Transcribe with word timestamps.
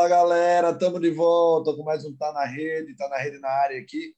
Fala 0.00 0.08
galera, 0.08 0.70
estamos 0.70 0.98
de 0.98 1.10
volta 1.10 1.76
com 1.76 1.82
mais 1.82 2.06
um 2.06 2.16
Tá 2.16 2.32
na 2.32 2.46
Rede, 2.46 2.96
Tá 2.96 3.06
na 3.10 3.18
Rede 3.18 3.38
na 3.38 3.50
área 3.50 3.78
aqui. 3.78 4.14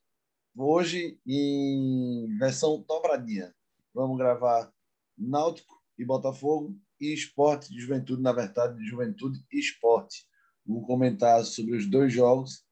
Hoje 0.55 1.19
em 1.27 2.37
versão 2.39 2.81
dobradinha. 2.87 3.53
Vamos 3.93 4.17
gravar 4.17 4.71
Náutico 5.17 5.83
e 5.97 6.05
Botafogo 6.05 6.73
e 7.01 7.13
Esporte 7.13 7.69
de 7.69 7.81
Juventude, 7.81 8.21
na 8.21 8.31
verdade, 8.31 8.77
de 8.77 8.85
Juventude 8.85 9.43
e 9.51 9.59
Esporte. 9.59 10.25
Vamos 10.65 10.87
comentar 10.87 11.43
sobre 11.43 11.75
os 11.75 11.85
dois 11.85 12.13
jogos 12.13 12.63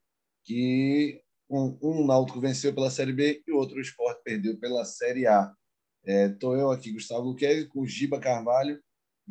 que 0.45 1.21
um, 1.49 1.77
um 1.81 2.07
Náutico 2.07 2.39
venceu 2.39 2.73
pela 2.73 2.89
Série 2.89 3.11
B 3.11 3.43
e 3.45 3.51
o 3.51 3.57
outro 3.57 3.81
Esporte 3.81 4.21
perdeu 4.23 4.57
pela 4.57 4.85
Série 4.85 5.27
A. 5.27 5.53
Estou 6.05 6.55
é, 6.55 6.61
eu 6.61 6.71
aqui, 6.71 6.93
Gustavo 6.93 7.23
Luquezzi, 7.23 7.67
com 7.67 7.85
Giba 7.85 8.21
Carvalho 8.21 8.81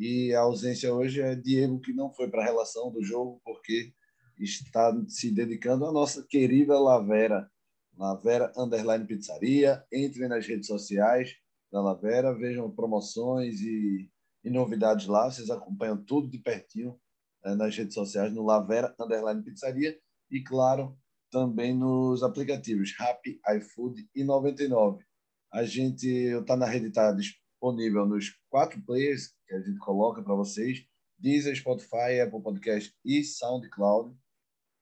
e 0.01 0.33
a 0.33 0.39
ausência 0.39 0.91
hoje 0.91 1.21
é 1.21 1.35
Diego, 1.35 1.79
que 1.79 1.93
não 1.93 2.11
foi 2.11 2.27
para 2.27 2.41
a 2.41 2.45
relação 2.45 2.91
do 2.91 3.03
jogo, 3.03 3.39
porque 3.45 3.93
está 4.39 4.91
se 5.07 5.29
dedicando 5.29 5.85
à 5.85 5.91
nossa 5.91 6.25
querida 6.27 6.79
Lavera. 6.79 7.47
Lavera 7.95 8.51
Underline 8.57 9.05
Pizzaria. 9.05 9.85
Entrem 9.93 10.27
nas 10.27 10.47
redes 10.47 10.65
sociais 10.65 11.35
da 11.71 11.79
Lavera, 11.83 12.33
vejam 12.33 12.71
promoções 12.71 13.61
e, 13.61 14.09
e 14.43 14.49
novidades 14.49 15.05
lá. 15.05 15.29
Vocês 15.29 15.51
acompanham 15.51 16.03
tudo 16.03 16.27
de 16.27 16.39
pertinho 16.39 16.99
é, 17.45 17.53
nas 17.53 17.77
redes 17.77 17.93
sociais 17.93 18.33
no 18.33 18.43
Lavera 18.43 18.95
Underline 18.99 19.43
Pizzaria. 19.43 19.95
E, 20.31 20.41
claro, 20.41 20.97
também 21.29 21.77
nos 21.77 22.23
aplicativos 22.23 22.91
Rappi, 22.97 23.39
iFood 23.55 24.09
e 24.15 24.23
99. 24.23 25.05
A 25.53 25.63
gente 25.63 26.07
está 26.07 26.57
na 26.57 26.65
rede, 26.65 26.87
está 26.87 27.15
disponível 27.61 28.07
nos 28.07 28.35
quatro 28.49 28.81
players 28.81 29.33
que 29.47 29.53
a 29.53 29.61
gente 29.61 29.77
coloca 29.77 30.21
para 30.23 30.33
vocês: 30.33 30.83
Deezer, 31.17 31.55
Spotify, 31.55 32.19
Apple 32.21 32.41
Podcast 32.41 32.93
e 33.05 33.23
SoundCloud. 33.23 34.15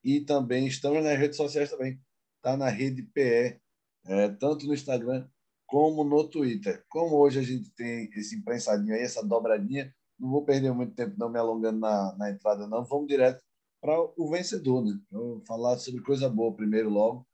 E 0.01 0.21
também 0.21 0.65
estamos 0.65 1.03
nas 1.03 1.19
redes 1.19 1.35
sociais 1.35 1.69
também. 1.69 2.01
Está 2.37 2.55
na 2.55 2.69
rede 2.69 3.03
PE, 3.03 3.59
é, 4.05 4.29
tanto 4.29 4.65
no 4.65 4.73
Instagram 4.73 5.27
como 5.67 6.05
no 6.05 6.27
Twitter. 6.27 6.85
Como 6.87 7.17
hoje 7.17 7.39
a 7.39 7.43
gente 7.43 7.69
tem 7.71 8.09
esse 8.15 8.37
imprensadinho 8.37 8.95
aí, 8.95 9.01
essa 9.01 9.21
dobradinha, 9.21 9.93
não 10.17 10.29
vou 10.29 10.45
perder 10.45 10.73
muito 10.73 10.95
tempo 10.95 11.15
não 11.17 11.29
me 11.29 11.37
alongando 11.37 11.79
na, 11.79 12.15
na 12.15 12.31
entrada, 12.31 12.65
não. 12.65 12.85
Vamos 12.85 13.07
direto 13.07 13.43
para 13.81 13.99
o 14.17 14.29
vencedor, 14.29 14.83
né? 14.83 14.97
Vou 15.11 15.41
falar 15.45 15.77
sobre 15.77 16.01
coisa 16.01 16.29
boa 16.29 16.55
primeiro 16.55 16.89
logo. 16.89 17.27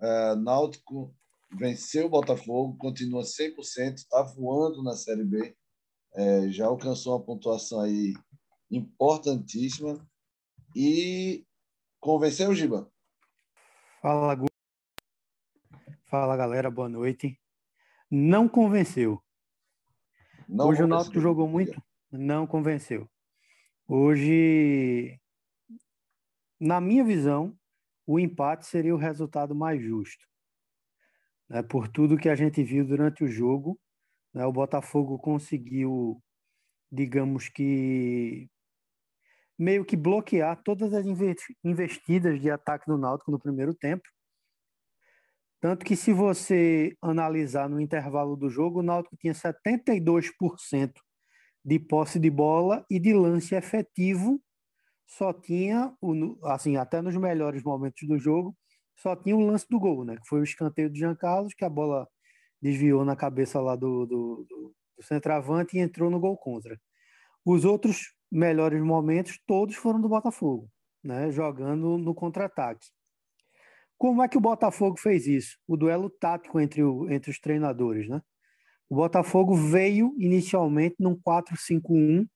Uh, 0.00 0.36
Náutico 0.36 1.14
venceu 1.52 2.06
o 2.06 2.10
Botafogo, 2.10 2.76
continua 2.76 3.22
100%, 3.22 3.96
está 3.96 4.22
voando 4.22 4.82
na 4.82 4.92
Série 4.92 5.24
B, 5.24 5.56
é, 6.14 6.48
já 6.50 6.66
alcançou 6.66 7.14
uma 7.14 7.24
pontuação 7.24 7.80
aí 7.80 8.14
importantíssima 8.70 10.06
e 10.74 11.46
convenceu 12.00 12.50
o 12.50 12.54
Giba. 12.54 12.90
Fala, 14.00 14.34
Gu. 14.34 14.46
Fala, 16.06 16.36
galera, 16.36 16.70
boa 16.70 16.88
noite. 16.88 17.38
Não 18.10 18.48
convenceu. 18.48 19.22
Não 20.48 20.68
Hoje 20.68 20.82
convenceu. 20.82 20.84
o 20.84 20.88
Náutico 20.88 21.20
jogou 21.20 21.48
muito, 21.48 21.82
não 22.10 22.46
convenceu. 22.46 23.08
Hoje, 23.88 25.20
na 26.58 26.80
minha 26.80 27.04
visão, 27.04 27.56
o 28.06 28.18
empate 28.18 28.66
seria 28.66 28.94
o 28.94 28.98
resultado 28.98 29.54
mais 29.54 29.82
justo 29.82 30.26
né, 31.48 31.62
por 31.62 31.88
tudo 31.88 32.16
que 32.18 32.28
a 32.28 32.34
gente 32.34 32.62
viu 32.62 32.86
durante 32.86 33.24
o 33.24 33.28
jogo. 33.28 33.78
Né, 34.34 34.44
o 34.44 34.52
Botafogo 34.52 35.18
conseguiu, 35.18 36.22
digamos 36.90 37.48
que, 37.48 38.48
meio 39.58 39.84
que 39.84 39.96
bloquear 39.96 40.62
todas 40.62 40.92
as 40.92 41.06
investidas 41.64 42.40
de 42.40 42.50
ataque 42.50 42.86
do 42.86 42.98
Náutico 42.98 43.30
no 43.30 43.40
primeiro 43.40 43.74
tempo. 43.74 44.02
Tanto 45.60 45.84
que, 45.86 45.96
se 45.96 46.12
você 46.12 46.94
analisar 47.00 47.68
no 47.68 47.80
intervalo 47.80 48.36
do 48.36 48.50
jogo, 48.50 48.80
o 48.80 48.82
Náutico 48.82 49.16
tinha 49.16 49.32
72% 49.32 50.92
de 51.64 51.78
posse 51.78 52.20
de 52.20 52.30
bola 52.30 52.84
e 52.90 53.00
de 53.00 53.12
lance 53.14 53.54
efetivo, 53.54 54.40
só 55.06 55.32
tinha, 55.32 55.92
assim, 56.44 56.76
até 56.76 57.00
nos 57.00 57.16
melhores 57.16 57.62
momentos 57.62 58.06
do 58.06 58.18
jogo, 58.18 58.54
só 58.96 59.14
tinha 59.14 59.36
o 59.36 59.46
lance 59.46 59.66
do 59.68 59.78
gol, 59.78 60.04
né? 60.04 60.16
Que 60.16 60.26
foi 60.26 60.40
o 60.40 60.44
escanteio 60.44 60.90
do 60.90 60.96
Jean 60.96 61.14
Carlos, 61.14 61.54
que 61.54 61.64
a 61.64 61.70
bola 61.70 62.08
desviou 62.60 63.04
na 63.04 63.14
cabeça 63.14 63.60
lá 63.60 63.76
do, 63.76 64.06
do, 64.06 64.46
do, 64.48 64.74
do 64.96 65.02
centroavante 65.02 65.76
e 65.76 65.80
entrou 65.80 66.10
no 66.10 66.18
gol 66.18 66.36
contra. 66.36 66.80
Os 67.44 67.64
outros 67.64 68.14
melhores 68.30 68.82
momentos, 68.82 69.38
todos 69.46 69.76
foram 69.76 70.00
do 70.00 70.08
Botafogo, 70.08 70.70
né? 71.02 71.30
Jogando 71.30 71.98
no 71.98 72.14
contra-ataque. 72.14 72.86
Como 73.98 74.22
é 74.22 74.28
que 74.28 74.36
o 74.36 74.40
Botafogo 74.40 74.98
fez 74.98 75.26
isso? 75.26 75.58
O 75.66 75.76
duelo 75.76 76.10
tático 76.10 76.60
entre, 76.60 76.82
o, 76.82 77.10
entre 77.10 77.30
os 77.30 77.38
treinadores, 77.38 78.08
né? 78.08 78.20
O 78.88 78.96
Botafogo 78.96 79.54
veio 79.54 80.14
inicialmente 80.18 80.96
num 80.98 81.16
4-5-1, 81.16 82.28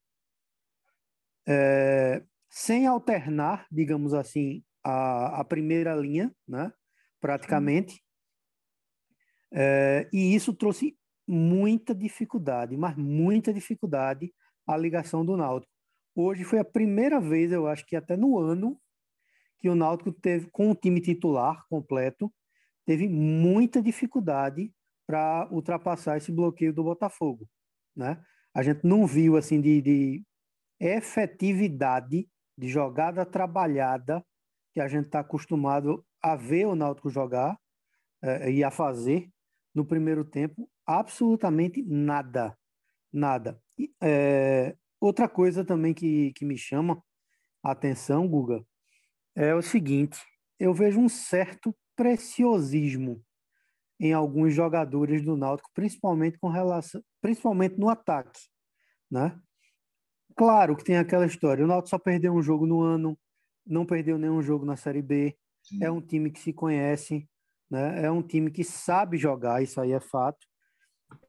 é, 1.47 2.23
sem 2.49 2.87
alternar, 2.87 3.67
digamos 3.71 4.15
assim, 4.15 4.63
a, 4.85 5.41
a 5.41 5.45
primeira 5.45 5.95
linha, 5.95 6.35
né? 6.47 6.73
praticamente. 7.21 8.03
É, 9.53 10.09
e 10.13 10.35
isso 10.35 10.55
trouxe 10.55 10.97
muita 11.27 11.95
dificuldade, 11.95 12.77
mas 12.77 12.97
muita 12.97 13.53
dificuldade 13.53 14.33
à 14.67 14.77
ligação 14.77 15.25
do 15.25 15.37
Náutico. 15.37 15.73
Hoje 16.15 16.45
foi 16.45 16.59
a 16.59 16.65
primeira 16.65 17.21
vez, 17.21 17.53
eu 17.53 17.67
acho 17.67 17.87
que 17.87 17.95
até 17.95 18.17
no 18.17 18.39
ano, 18.39 18.81
que 19.59 19.69
o 19.69 19.75
Náutico 19.75 20.11
teve, 20.11 20.51
com 20.51 20.71
o 20.71 20.75
time 20.75 21.01
titular 21.01 21.65
completo, 21.69 22.33
teve 22.85 23.09
muita 23.09 23.83
dificuldade 23.83 24.73
para 25.07 25.49
ultrapassar 25.51 26.17
esse 26.17 26.33
bloqueio 26.33 26.73
do 26.73 26.83
Botafogo. 26.83 27.49
Né? 27.95 28.21
A 28.55 28.63
gente 28.63 28.85
não 28.85 29.07
viu 29.07 29.37
assim 29.37 29.61
de, 29.61 29.83
de 29.83 30.25
efetividade, 30.81 32.29
de 32.57 32.69
jogada 32.69 33.25
trabalhada 33.27 34.25
que 34.81 34.85
a 34.85 34.89
gente 34.89 35.07
está 35.07 35.21
acostumado 35.21 36.03
a 36.23 36.35
ver 36.35 36.67
o 36.67 36.75
Náutico 36.75 37.11
jogar 37.11 37.59
é, 38.23 38.51
e 38.51 38.65
a 38.65 38.71
fazer 38.71 39.29
no 39.75 39.85
primeiro 39.85 40.25
tempo, 40.25 40.71
absolutamente 40.87 41.83
nada. 41.83 42.57
Nada. 43.13 43.61
E, 43.79 43.93
é, 44.01 44.75
outra 44.99 45.29
coisa 45.29 45.65
também 45.65 45.93
que, 45.93 46.33
que 46.33 46.47
me 46.47 46.57
chama 46.57 47.03
a 47.63 47.73
atenção, 47.73 48.27
Guga, 48.27 48.65
é 49.37 49.55
o 49.55 49.61
seguinte: 49.61 50.19
eu 50.59 50.73
vejo 50.73 50.99
um 50.99 51.09
certo 51.11 51.77
preciosismo 51.95 53.23
em 53.99 54.15
alguns 54.15 54.55
jogadores 54.55 55.23
do 55.23 55.37
Náutico, 55.37 55.69
principalmente 55.75 56.39
com 56.39 56.49
relação, 56.49 57.03
principalmente 57.21 57.79
no 57.79 57.91
ataque, 57.91 58.41
né? 59.11 59.39
Claro 60.35 60.75
que 60.75 60.85
tem 60.85 60.97
aquela 60.97 61.27
história, 61.27 61.63
o 61.63 61.69
Náutico 61.69 61.91
só 61.91 61.99
perdeu 61.99 62.33
um 62.33 62.41
jogo 62.41 62.65
no 62.67 62.81
ano, 62.81 63.19
não 63.67 63.87
perdeu 63.87 64.19
nenhum 64.19 64.43
jogo 64.43 64.65
na 64.65 64.77
Série 64.77 65.03
B, 65.03 65.37
Sim. 65.63 65.85
é 65.85 65.91
um 65.91 66.01
time 66.01 66.31
que 66.31 66.41
se 66.41 66.53
conhece, 66.53 67.29
né? 67.71 68.05
é 68.05 68.11
um 68.11 68.23
time 68.23 68.51
que 68.51 68.65
sabe 68.65 69.17
jogar, 69.17 69.63
isso 69.63 69.81
aí 69.81 69.93
é 69.93 70.01
fato, 70.01 70.47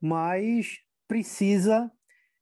mas 0.02 0.80
precisa 1.08 1.92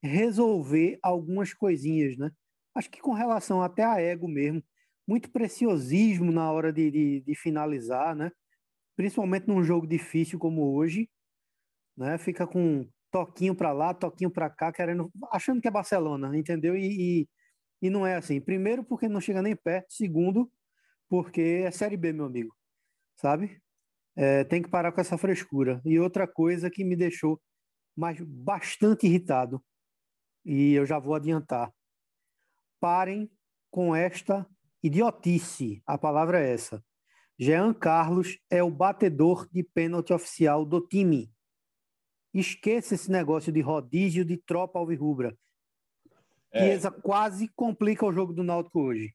resolver 0.01 1.00
algumas 1.03 1.53
coisinhas, 1.53 2.17
né? 2.17 2.31
Acho 2.75 2.89
que 2.89 3.01
com 3.01 3.13
relação 3.13 3.61
até 3.61 3.83
a 3.83 4.00
ego 4.00 4.27
mesmo, 4.27 4.63
muito 5.07 5.31
preciosismo 5.31 6.31
na 6.31 6.51
hora 6.51 6.71
de, 6.71 6.91
de, 6.91 7.21
de 7.21 7.35
finalizar, 7.35 8.16
né? 8.16 8.31
Principalmente 8.95 9.47
num 9.47 9.63
jogo 9.63 9.88
difícil 9.88 10.39
como 10.39 10.75
hoje, 10.75 11.09
né? 11.97 12.18
Fica 12.18 12.47
com 12.47 12.88
toquinho 13.12 13.56
para 13.56 13.71
lá, 13.74 13.94
toquinho 13.94 14.31
para 14.31 14.50
cá, 14.50 14.71
querendo, 14.71 15.12
achando 15.31 15.62
que 15.62 15.68
é 15.68 15.71
Barcelona, 15.71 16.38
entendeu? 16.38 16.75
E, 16.77 17.21
e, 17.24 17.30
e 17.81 17.89
não 17.89 18.05
é 18.05 18.15
assim. 18.15 18.39
Primeiro, 18.41 18.83
porque 18.83 19.07
não 19.07 19.21
chega 19.21 19.41
nem 19.41 19.55
perto. 19.55 19.93
Segundo, 19.93 20.51
porque 21.07 21.63
é 21.65 21.71
Série 21.71 21.97
B, 21.97 22.13
meu 22.13 22.25
amigo. 22.25 22.55
Sabe? 23.15 23.61
É, 24.15 24.43
tem 24.43 24.61
que 24.61 24.69
parar 24.69 24.91
com 24.91 25.01
essa 25.01 25.17
frescura. 25.17 25.81
E 25.85 25.99
outra 25.99 26.27
coisa 26.27 26.69
que 26.69 26.83
me 26.83 26.95
deixou 26.95 27.41
mas 27.99 28.17
bastante 28.21 29.05
irritado, 29.05 29.61
e 30.45 30.71
eu 30.71 30.85
já 30.85 30.97
vou 30.97 31.15
adiantar. 31.15 31.69
Parem 32.79 33.29
com 33.69 33.93
esta 33.93 34.47
idiotice. 34.81 35.83
A 35.85 35.97
palavra 35.97 36.39
é 36.39 36.53
essa. 36.53 36.81
Jean 37.37 37.73
Carlos 37.73 38.39
é 38.49 38.63
o 38.63 38.71
batedor 38.71 39.49
de 39.51 39.63
pênalti 39.63 40.13
oficial 40.13 40.65
do 40.65 40.79
time. 40.79 41.29
Esqueça 42.33 42.95
esse 42.95 43.11
negócio 43.11 43.51
de 43.51 43.59
rodízio 43.59 44.23
de 44.23 44.37
tropa 44.37 44.79
alvirrubra. 44.79 45.37
É. 46.51 46.60
Chiesa 46.60 46.92
quase 46.92 47.48
complica 47.56 48.06
o 48.06 48.13
jogo 48.13 48.34
do 48.34 48.44
Náutico 48.44 48.80
hoje. 48.81 49.13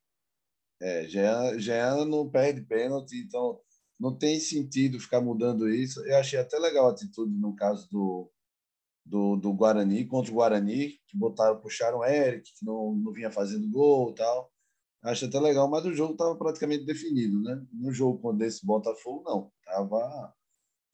É, 0.80 1.06
Jean, 1.08 1.58
Jean 1.58 2.04
não 2.04 2.28
perde 2.28 2.62
pênalti, 2.62 3.16
então 3.24 3.60
não 3.98 4.16
tem 4.16 4.38
sentido 4.40 5.00
ficar 5.00 5.20
mudando 5.20 5.68
isso. 5.68 6.04
Eu 6.06 6.16
achei 6.16 6.38
até 6.38 6.58
legal 6.58 6.88
a 6.88 6.90
atitude 6.90 7.32
no 7.36 7.54
caso 7.54 7.88
do, 7.90 8.30
do, 9.04 9.36
do 9.36 9.52
Guarani, 9.52 10.04
contra 10.06 10.30
o 10.30 10.34
Guarani, 10.34 10.98
que 11.06 11.16
botaram, 11.16 11.60
puxaram 11.60 11.98
o 11.98 12.04
Eric, 12.04 12.52
que 12.52 12.64
não, 12.64 12.94
não 12.94 13.12
vinha 13.12 13.30
fazendo 13.30 13.70
gol 13.70 14.10
e 14.10 14.14
tal. 14.14 14.50
Acho 15.02 15.26
até 15.26 15.38
legal, 15.38 15.68
mas 15.68 15.84
o 15.84 15.92
jogo 15.92 16.12
estava 16.12 16.34
praticamente 16.36 16.84
definido, 16.84 17.40
né? 17.42 17.62
No 17.72 17.92
jogo 17.92 18.18
quando 18.20 18.42
esse 18.42 18.64
Botafogo, 18.64 19.22
não. 19.24 19.52
Tava 19.64 20.34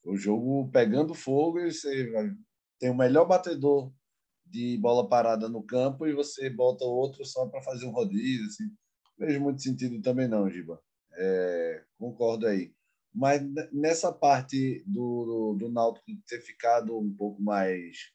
o 0.05 0.17
jogo 0.17 0.69
pegando 0.71 1.15
fogo 1.15 1.61
e 1.61 1.73
você 1.73 2.13
tem 2.79 2.91
o 2.91 2.97
melhor 2.97 3.27
batedor 3.27 3.93
de 4.51 4.77
bola 4.79 5.09
parada 5.09 5.49
no 5.49 5.63
campo 5.63 6.07
e 6.07 6.13
você 6.13 6.51
bota 6.51 6.85
outro 6.85 7.25
só 7.25 7.47
para 7.47 7.63
fazer 7.63 7.87
um 7.87 7.93
rodízio. 7.93 8.47
Assim. 8.47 8.65
Não 9.19 9.27
vejo 9.27 9.41
muito 9.41 9.63
sentido 9.63 10.01
também, 10.03 10.29
não, 10.29 10.51
Giba. 10.51 10.81
É, 11.17 11.85
concordo 11.99 12.47
aí. 12.47 12.75
Mas 13.13 13.43
nessa 13.73 14.13
parte 14.13 14.85
do, 14.87 15.25
do, 15.25 15.57
do 15.59 15.73
Náutico 15.73 16.07
ter 16.27 16.41
ficado 16.41 16.97
um 16.99 17.13
pouco 17.13 17.43
mais 17.43 18.13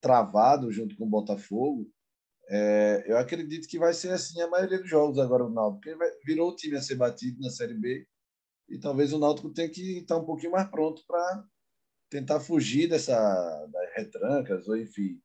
travado 0.00 0.70
junto 0.70 0.96
com 0.96 1.04
o 1.04 1.10
Botafogo, 1.10 1.90
é, 2.48 3.04
eu 3.06 3.16
acredito 3.16 3.66
que 3.66 3.78
vai 3.78 3.92
ser 3.92 4.10
assim 4.10 4.40
a 4.40 4.48
maioria 4.48 4.78
dos 4.78 4.88
jogos 4.88 5.18
agora 5.18 5.44
o 5.44 5.50
Náutico, 5.50 5.98
vai, 5.98 6.10
virou 6.24 6.50
o 6.50 6.56
time 6.56 6.76
a 6.76 6.82
ser 6.82 6.96
batido 6.96 7.40
na 7.40 7.50
Série 7.50 7.74
B 7.74 8.06
e 8.68 8.78
talvez 8.78 9.12
o 9.12 9.18
Náutico 9.18 9.52
tenha 9.52 9.70
que 9.70 9.98
estar 9.98 10.16
um 10.16 10.24
pouquinho 10.24 10.52
mais 10.52 10.68
pronto 10.70 11.02
para 11.06 11.44
tentar 12.10 12.38
fugir 12.38 12.88
dessa 12.88 13.16
das 13.66 13.94
retrancas 13.96 14.68
ou 14.68 14.76
enfim 14.76 15.20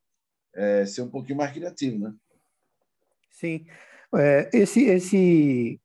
é, 0.54 0.86
ser 0.86 1.02
um 1.02 1.10
pouquinho 1.10 1.38
mais 1.38 1.52
criativo, 1.52 2.00
né? 2.00 2.14
Sim, 3.30 3.66
é, 4.16 4.50
esse 4.54 4.84
esse 4.84 5.82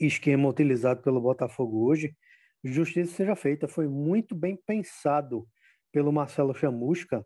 esquema 0.00 0.48
utilizado 0.48 1.02
pelo 1.02 1.20
Botafogo 1.20 1.86
hoje, 1.86 2.16
justiça 2.62 3.14
seja 3.14 3.36
feita, 3.36 3.68
foi 3.68 3.88
muito 3.88 4.34
bem 4.34 4.56
pensado 4.56 5.46
pelo 5.90 6.12
Marcelo 6.12 6.54
Chamusca 6.54 7.24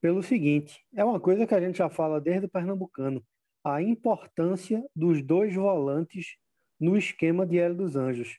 pelo 0.00 0.22
seguinte: 0.22 0.84
é 0.94 1.04
uma 1.04 1.20
coisa 1.20 1.46
que 1.46 1.54
a 1.54 1.60
gente 1.60 1.78
já 1.78 1.90
fala 1.90 2.20
desde 2.20 2.46
o 2.46 2.50
Pernambucano, 2.50 3.24
a 3.62 3.82
importância 3.82 4.82
dos 4.94 5.22
dois 5.22 5.54
volantes 5.54 6.36
no 6.78 6.96
esquema 6.96 7.46
de 7.46 7.58
Hélio 7.58 7.76
dos 7.76 7.96
Anjos. 7.96 8.38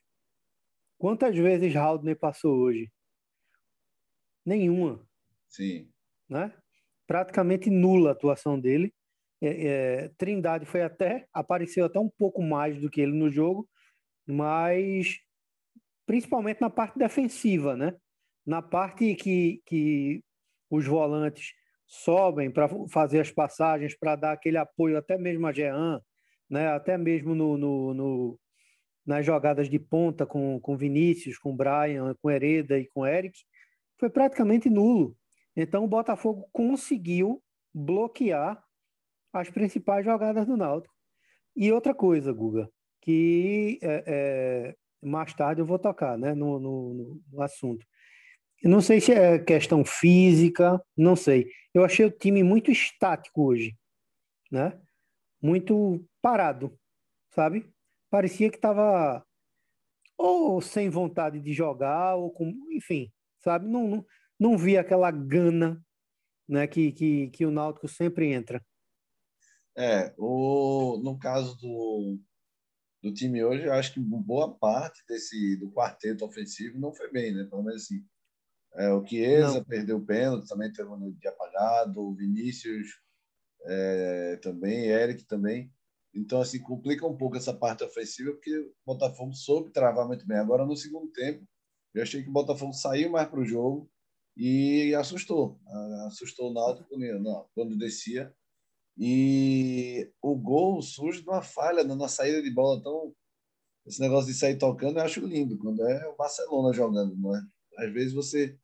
Quantas 0.97 1.35
vezes 1.35 1.75
Haldner 1.75 2.17
passou 2.17 2.57
hoje? 2.57 2.91
Nenhuma. 4.45 5.07
Sim. 5.47 5.91
Né? 6.27 6.51
Praticamente 7.11 7.69
nula 7.69 8.11
a 8.11 8.11
atuação 8.13 8.57
dele. 8.57 8.93
É, 9.41 9.67
é, 9.67 10.11
Trindade 10.17 10.65
foi 10.65 10.81
até 10.81 11.27
apareceu 11.33 11.83
até 11.83 11.99
um 11.99 12.07
pouco 12.07 12.41
mais 12.41 12.79
do 12.79 12.89
que 12.89 13.01
ele 13.01 13.11
no 13.11 13.29
jogo, 13.29 13.67
mas 14.25 15.19
principalmente 16.05 16.61
na 16.61 16.69
parte 16.69 16.97
defensiva, 16.97 17.75
né? 17.75 17.93
Na 18.45 18.61
parte 18.61 19.13
que, 19.15 19.61
que 19.65 20.23
os 20.69 20.87
volantes 20.87 21.51
sobem 21.85 22.49
para 22.49 22.69
fazer 22.87 23.19
as 23.19 23.29
passagens, 23.29 23.93
para 23.93 24.15
dar 24.15 24.31
aquele 24.31 24.55
apoio 24.55 24.97
até 24.97 25.17
mesmo 25.17 25.45
a 25.47 25.51
Jean, 25.51 26.01
né? 26.49 26.69
até 26.69 26.97
mesmo 26.97 27.35
no, 27.35 27.57
no, 27.57 27.93
no, 27.93 28.39
nas 29.05 29.25
jogadas 29.25 29.69
de 29.69 29.77
ponta 29.77 30.25
com, 30.25 30.61
com 30.61 30.77
Vinícius, 30.77 31.37
com 31.37 31.57
Brian, 31.57 32.15
com 32.21 32.31
Hereda 32.31 32.79
e 32.79 32.87
com 32.87 33.05
Eric, 33.05 33.37
foi 33.99 34.09
praticamente 34.09 34.69
nulo. 34.69 35.13
Então 35.56 35.83
o 35.83 35.88
Botafogo 35.88 36.50
conseguiu 36.51 37.42
bloquear 37.74 38.63
as 39.33 39.50
principais 39.50 40.06
jogadas 40.06 40.45
do 40.45 40.57
Náutico. 40.57 40.94
E 41.56 41.71
outra 41.71 41.94
coisa, 41.94 42.31
Guga, 42.31 42.69
que 43.01 43.80
é, 43.81 44.03
é, 44.07 44.75
mais 45.01 45.33
tarde 45.33 45.62
eu 45.62 45.65
vou 45.65 45.80
tocar 45.80 46.18
né, 46.18 46.33
no, 46.33 46.59
no, 46.59 47.21
no 47.31 47.42
assunto. 47.42 47.86
Não 48.63 48.80
sei 48.80 49.01
se 49.01 49.12
é 49.12 49.39
questão 49.39 49.83
física, 49.83 50.81
não 50.95 51.15
sei. 51.15 51.50
Eu 51.74 51.83
achei 51.83 52.06
o 52.06 52.12
time 52.12 52.44
muito 52.44 52.71
estático 52.71 53.44
hoje, 53.44 53.75
né? 54.51 54.80
Muito 55.42 56.06
parado, 56.21 56.77
sabe? 57.31 57.68
Parecia 58.09 58.51
que 58.51 58.57
estava 58.57 59.25
ou 60.15 60.62
sem 60.62 60.89
vontade 60.89 61.39
de 61.39 61.51
jogar, 61.51 62.15
ou 62.15 62.30
com, 62.30 62.53
enfim, 62.71 63.12
sabe? 63.39 63.68
Não, 63.68 63.88
não, 63.88 64.06
não 64.41 64.57
vi 64.57 64.75
aquela 64.75 65.11
gana, 65.11 65.79
né? 66.49 66.65
Que, 66.65 66.91
que, 66.91 67.29
que 67.29 67.45
o 67.45 67.51
Náutico 67.51 67.88
sempre 67.88 68.33
entra. 68.33 68.59
É, 69.77 70.11
o, 70.17 70.99
no 71.03 71.19
caso 71.19 71.55
do, 71.59 72.19
do 73.03 73.13
time 73.13 73.43
hoje, 73.43 73.65
eu 73.65 73.73
acho 73.73 73.93
que 73.93 73.99
boa 73.99 74.57
parte 74.57 75.03
desse 75.07 75.55
do 75.57 75.71
quarteto 75.71 76.25
ofensivo 76.25 76.79
não 76.79 76.91
foi 76.91 77.11
bem, 77.11 77.31
né? 77.35 77.43
Pelo 77.43 77.61
menos 77.61 77.83
assim, 77.83 78.03
é, 78.73 78.91
o 78.91 79.05
Chiesa 79.05 79.59
Não. 79.59 79.63
perdeu 79.63 79.97
o 79.97 80.05
pênalti, 80.05 80.47
também 80.47 80.73
teve 80.73 80.89
um 80.89 81.11
dia 81.11 81.29
apagado. 81.29 82.01
O 82.01 82.15
Vinícius 82.15 82.88
é, 83.65 84.38
também, 84.38 84.88
Eric 84.88 85.23
também. 85.25 85.71
Então, 86.15 86.41
assim, 86.41 86.59
complica 86.59 87.05
um 87.05 87.15
pouco 87.15 87.38
essa 87.38 87.53
parte 87.53 87.83
ofensiva, 87.83 88.31
porque 88.31 88.57
o 88.57 88.73
Botafogo 88.85 89.33
soube 89.35 89.71
travar 89.71 90.07
muito 90.07 90.25
bem. 90.25 90.38
Agora, 90.38 90.65
no 90.65 90.75
segundo 90.75 91.11
tempo, 91.11 91.47
eu 91.93 92.01
achei 92.01 92.23
que 92.23 92.29
o 92.29 92.33
Botafogo 92.33 92.73
saiu 92.73 93.11
mais 93.11 93.29
para 93.29 93.39
o 93.39 93.45
jogo 93.45 93.88
e 94.35 94.93
assustou. 94.95 95.59
Assustou 96.07 96.49
o 96.49 96.53
Náutico 96.53 96.89
quando, 96.89 97.49
quando 97.53 97.77
descia. 97.77 98.33
E 98.97 100.11
o 100.21 100.35
gol 100.35 100.81
surge 100.81 101.21
de 101.21 101.29
uma 101.29 101.41
falha 101.41 101.83
na 101.83 102.07
saída 102.07 102.41
de 102.41 102.51
bola. 102.51 102.79
Então, 102.79 103.13
esse 103.85 103.99
negócio 103.99 104.31
de 104.31 104.37
sair 104.37 104.57
tocando 104.57 104.99
eu 104.99 105.03
acho 105.03 105.25
lindo, 105.25 105.57
quando 105.57 105.81
é 105.87 106.07
o 106.07 106.15
Barcelona 106.15 106.73
jogando, 106.73 107.15
não 107.15 107.35
é? 107.35 107.41
Às 107.77 107.91
vezes 107.91 108.13
você 108.13 108.57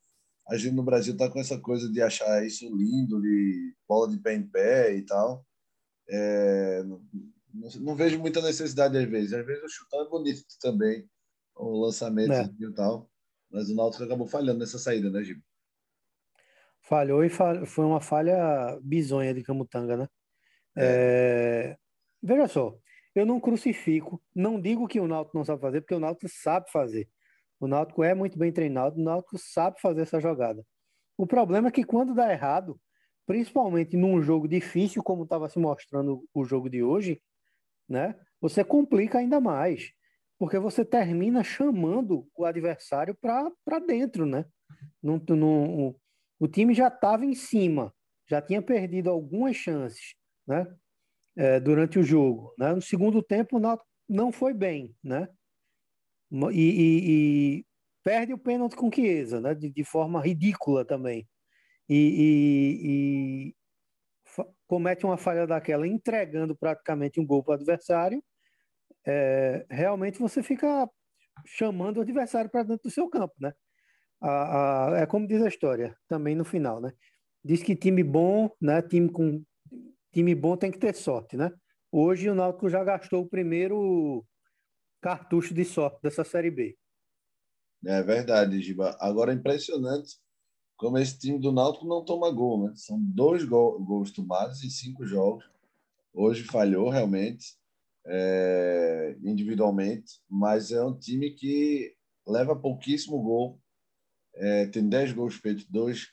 a 0.48 0.56
gente 0.56 0.76
no 0.76 0.84
Brasil 0.84 1.14
está 1.14 1.30
com 1.30 1.40
essa 1.40 1.60
coisa 1.60 1.92
de 1.92 2.02
achar 2.02 2.46
isso 2.46 2.66
lindo, 2.74 3.22
de 3.22 3.76
bola 3.88 4.10
de 4.10 4.18
pé 4.18 4.34
em 4.34 4.48
pé 4.48 4.96
e 4.96 5.02
tal. 5.06 5.46
É, 6.10 6.84
não, 6.84 7.02
não, 7.82 7.96
vejo 7.96 8.18
muita 8.18 8.42
necessidade 8.42 8.98
às 8.98 9.10
vezes. 9.10 9.34
Às 9.34 9.46
vezes 9.46 9.64
o 9.64 9.70
chutão 9.70 10.06
é 10.06 10.10
bonito 10.10 10.44
também, 10.62 11.06
o 11.54 11.82
lançamento 11.82 12.32
é. 12.32 12.50
e 12.60 12.74
tal. 12.74 13.12
Mas 13.52 13.70
o 13.70 13.76
Náutico 13.76 14.04
acabou 14.04 14.26
falhando 14.26 14.60
nessa 14.60 14.80
saída, 14.80 15.10
né, 15.10 15.24
Gil? 15.24 15.42
Falhou 16.88 17.22
e 17.22 17.30
foi 17.30 17.84
uma 17.84 18.00
falha 18.00 18.80
bizonha 18.82 19.34
de 19.34 19.44
Camutanga, 19.44 19.98
né? 19.98 20.08
É. 20.78 21.74
É... 21.74 21.78
Veja 22.24 22.48
só, 22.48 22.78
eu 23.14 23.26
não 23.26 23.42
crucifico, 23.42 24.24
não 24.34 24.60
digo 24.62 24.88
que 24.88 25.00
o 25.00 25.08
Náutico 25.08 25.38
não 25.38 25.44
sabe 25.44 25.62
fazer, 25.62 25.82
porque 25.82 25.94
o 25.94 26.00
Náutico 26.00 26.30
sabe 26.30 26.72
fazer. 26.72 27.10
O 27.60 27.68
Náutico 27.68 28.04
é 28.04 28.14
muito 28.14 28.38
bem 28.38 28.54
treinado, 28.54 29.02
o 29.02 29.04
Náutico 29.04 29.38
sabe 29.38 29.82
fazer 29.82 30.04
essa 30.04 30.22
jogada. 30.22 30.66
O 31.18 31.28
problema 31.28 31.68
é 31.68 31.72
que 31.72 31.84
quando 31.84 32.16
dá 32.16 32.32
errado, 32.32 32.80
principalmente 33.26 33.98
num 33.98 34.22
jogo 34.22 34.48
difícil, 34.48 35.04
como 35.04 35.24
estava 35.24 35.50
se 35.50 35.60
mostrando 35.60 36.24
o 36.34 36.46
jogo 36.46 36.70
de 36.70 36.84
hoje, 36.84 37.22
né? 37.90 38.16
Você 38.40 38.64
complica 38.64 39.18
ainda 39.18 39.42
mais, 39.42 39.92
porque 40.40 40.58
você 40.58 40.86
termina 40.86 41.44
chamando 41.44 42.30
o 42.34 42.46
adversário 42.46 43.14
para 43.20 43.80
dentro, 43.86 44.26
né? 44.26 44.46
Num, 45.04 45.22
num, 45.30 45.96
o 46.40 46.48
time 46.48 46.74
já 46.74 46.88
estava 46.88 47.26
em 47.26 47.34
cima, 47.34 47.94
já 48.30 48.42
tinha 48.42 48.62
perdido 48.62 49.10
algumas 49.10 49.56
chances, 49.56 50.16
né? 50.48 50.66
É, 51.36 51.60
durante 51.60 52.00
o 52.00 52.04
jogo, 52.04 52.54
né? 52.58 52.74
No 52.74 52.82
segundo 52.82 53.22
tempo, 53.22 53.58
o 53.58 53.60
Náutico 53.60 53.88
não 54.10 54.32
foi 54.32 54.54
bem, 54.54 54.96
né? 55.04 55.28
E, 56.32 56.44
e, 56.52 57.60
e 57.60 57.66
perde 58.04 58.34
o 58.34 58.38
pênalti 58.38 58.76
com 58.76 58.92
Chiesa, 58.92 59.40
né? 59.40 59.54
De, 59.56 59.70
de 59.70 59.84
forma 59.84 60.22
ridícula 60.22 60.86
também. 60.86 61.28
E, 61.90 63.54
e, 63.54 63.56
comete 64.68 65.06
uma 65.06 65.18
falha 65.18 65.48
daquela, 65.48 65.88
entregando 65.88 66.56
praticamente 66.56 67.20
um 67.20 67.26
gol 67.26 67.44
para 67.44 67.54
o 67.54 67.56
adversário. 67.56 68.24
É, 69.06 69.66
realmente 69.70 70.20
você 70.20 70.44
fica 70.44 70.90
chamando 71.46 71.98
o 71.98 72.02
adversário 72.02 72.50
para 72.50 72.64
dentro 72.64 72.84
do 72.84 72.92
seu 72.92 73.10
campo, 73.10 73.36
né? 73.40 73.54
A, 74.20 74.94
a, 74.94 74.98
é 75.00 75.06
como 75.06 75.28
diz 75.28 75.42
a 75.42 75.48
história, 75.48 75.96
também 76.08 76.36
no 76.36 76.44
final, 76.44 76.82
né? 76.82 76.92
Diz 77.44 77.62
que 77.62 77.76
time 77.76 78.04
bom, 78.04 78.50
né? 78.60 78.82
Time 78.82 79.10
com 79.10 79.44
time 80.12 80.34
bom 80.34 80.58
tem 80.58 80.72
que 80.72 80.80
ter 80.80 80.96
sorte, 80.96 81.38
né? 81.38 81.52
Hoje 81.92 82.30
o 82.30 82.36
Náutico 82.36 82.70
já 82.70 82.84
gastou 82.84 83.24
o 83.24 83.30
primeiro 83.30 84.26
cartucho 85.02 85.54
de 85.54 85.64
sorte 85.64 86.02
dessa 86.02 86.24
Série 86.24 86.52
B. 86.52 86.78
É 87.86 88.02
verdade, 88.02 88.62
Giba. 88.62 88.98
Agora 89.00 89.34
impressionante 89.34 90.18
como 90.76 90.98
esse 90.98 91.18
time 91.18 91.40
do 91.40 91.52
Náutico 91.52 91.88
não 91.88 92.06
toma 92.06 92.32
gol, 92.32 92.68
né? 92.68 92.74
São 92.76 93.00
dois 93.00 93.44
gol, 93.44 93.80
gols 93.84 94.12
tomados 94.12 94.64
em 94.64 94.70
cinco 94.70 95.06
jogos. 95.06 95.50
Hoje 96.14 96.44
falhou 96.44 96.90
realmente, 96.90 97.56
é, 98.06 99.16
individualmente, 99.24 100.22
mas 100.30 100.72
é 100.72 100.84
um 100.84 100.98
time 100.98 101.32
que 101.32 101.96
leva 102.26 102.56
pouquíssimo 102.56 103.22
gol. 103.22 103.60
É, 104.40 104.68
tem 104.68 104.88
dez 104.88 105.12
gols 105.12 105.36
feitos, 105.36 105.66
dois 105.66 106.08